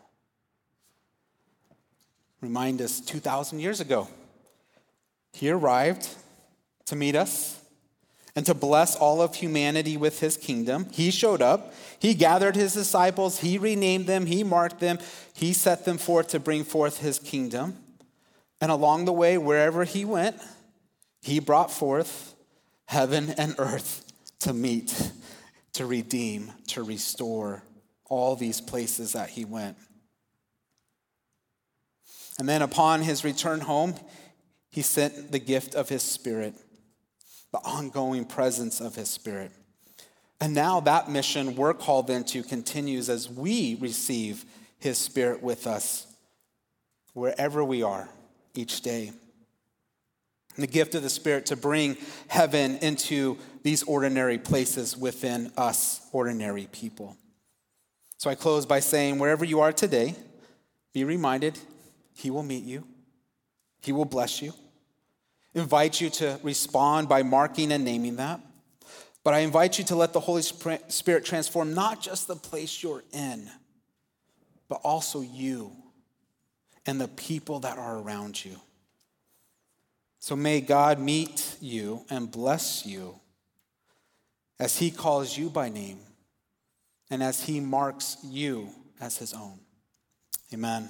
Remind 2.41 2.81
us 2.81 2.99
2,000 3.01 3.59
years 3.59 3.79
ago, 3.79 4.07
he 5.31 5.51
arrived 5.51 6.09
to 6.85 6.95
meet 6.95 7.15
us 7.15 7.63
and 8.35 8.47
to 8.47 8.55
bless 8.55 8.95
all 8.95 9.21
of 9.21 9.35
humanity 9.35 9.95
with 9.95 10.21
his 10.21 10.37
kingdom. 10.37 10.87
He 10.91 11.11
showed 11.11 11.43
up. 11.43 11.71
He 11.99 12.15
gathered 12.15 12.55
his 12.55 12.73
disciples. 12.73 13.41
He 13.41 13.59
renamed 13.59 14.07
them. 14.07 14.25
He 14.25 14.43
marked 14.43 14.79
them. 14.79 14.97
He 15.33 15.53
set 15.53 15.85
them 15.85 15.99
forth 15.99 16.29
to 16.29 16.39
bring 16.39 16.63
forth 16.63 16.97
his 16.97 17.19
kingdom. 17.19 17.77
And 18.61 18.71
along 18.71 19.05
the 19.05 19.13
way, 19.13 19.37
wherever 19.37 19.83
he 19.83 20.05
went, 20.05 20.37
he 21.21 21.39
brought 21.39 21.71
forth 21.71 22.35
heaven 22.85 23.33
and 23.37 23.55
earth 23.57 24.05
to 24.39 24.53
meet, 24.53 25.11
to 25.73 25.85
redeem, 25.85 26.53
to 26.67 26.83
restore 26.83 27.63
all 28.05 28.35
these 28.35 28.61
places 28.61 29.13
that 29.13 29.31
he 29.31 29.43
went. 29.43 29.77
And 32.39 32.47
then 32.47 32.61
upon 32.61 33.01
his 33.01 33.23
return 33.23 33.61
home, 33.61 33.95
he 34.69 34.81
sent 34.81 35.31
the 35.31 35.39
gift 35.39 35.75
of 35.75 35.89
his 35.89 36.03
spirit 36.03 36.55
the 37.51 37.59
ongoing 37.59 38.25
presence 38.25 38.79
of 38.79 38.95
His 38.95 39.09
Spirit. 39.09 39.51
And 40.39 40.53
now 40.53 40.79
that 40.81 41.09
mission 41.09 41.55
we're 41.55 41.73
called 41.73 42.09
into 42.09 42.43
continues 42.43 43.09
as 43.09 43.29
we 43.29 43.75
receive 43.79 44.45
His 44.79 44.97
Spirit 44.97 45.43
with 45.43 45.67
us 45.67 46.07
wherever 47.13 47.63
we 47.63 47.83
are 47.83 48.09
each 48.53 48.81
day. 48.81 49.11
And 50.55 50.63
the 50.63 50.67
gift 50.67 50.95
of 50.95 51.03
the 51.03 51.09
Spirit 51.09 51.45
to 51.47 51.55
bring 51.55 51.97
heaven 52.27 52.77
into 52.77 53.37
these 53.63 53.83
ordinary 53.83 54.37
places 54.37 54.97
within 54.97 55.51
us, 55.55 56.01
ordinary 56.11 56.67
people. 56.71 57.15
So 58.17 58.29
I 58.29 58.35
close 58.35 58.65
by 58.65 58.81
saying, 58.81 59.17
wherever 59.17 59.45
you 59.45 59.61
are 59.61 59.71
today, 59.71 60.15
be 60.93 61.03
reminded 61.03 61.57
He 62.13 62.29
will 62.29 62.43
meet 62.43 62.63
you, 62.63 62.85
He 63.81 63.91
will 63.91 64.05
bless 64.05 64.41
you 64.41 64.53
invite 65.53 65.99
you 65.99 66.09
to 66.09 66.39
respond 66.43 67.09
by 67.09 67.23
marking 67.23 67.71
and 67.71 67.83
naming 67.83 68.17
that. 68.17 68.39
But 69.23 69.33
I 69.33 69.39
invite 69.39 69.77
you 69.77 69.83
to 69.85 69.95
let 69.95 70.13
the 70.13 70.19
Holy 70.19 70.41
Spirit 70.41 71.25
transform 71.25 71.73
not 71.73 72.01
just 72.01 72.27
the 72.27 72.35
place 72.35 72.81
you're 72.81 73.03
in, 73.13 73.49
but 74.67 74.81
also 74.83 75.21
you 75.21 75.71
and 76.85 76.99
the 76.99 77.07
people 77.07 77.59
that 77.61 77.77
are 77.77 77.99
around 77.99 78.43
you. 78.43 78.55
So 80.19 80.35
may 80.35 80.61
God 80.61 80.99
meet 80.99 81.55
you 81.61 82.05
and 82.09 82.29
bless 82.29 82.85
you 82.85 83.19
as 84.59 84.77
He 84.77 84.91
calls 84.91 85.35
you 85.37 85.49
by 85.49 85.69
name 85.69 85.99
and 87.09 87.23
as 87.23 87.43
He 87.43 87.59
marks 87.59 88.17
you 88.23 88.69
as 88.99 89.17
His 89.17 89.33
own. 89.33 89.59
Amen. 90.53 90.89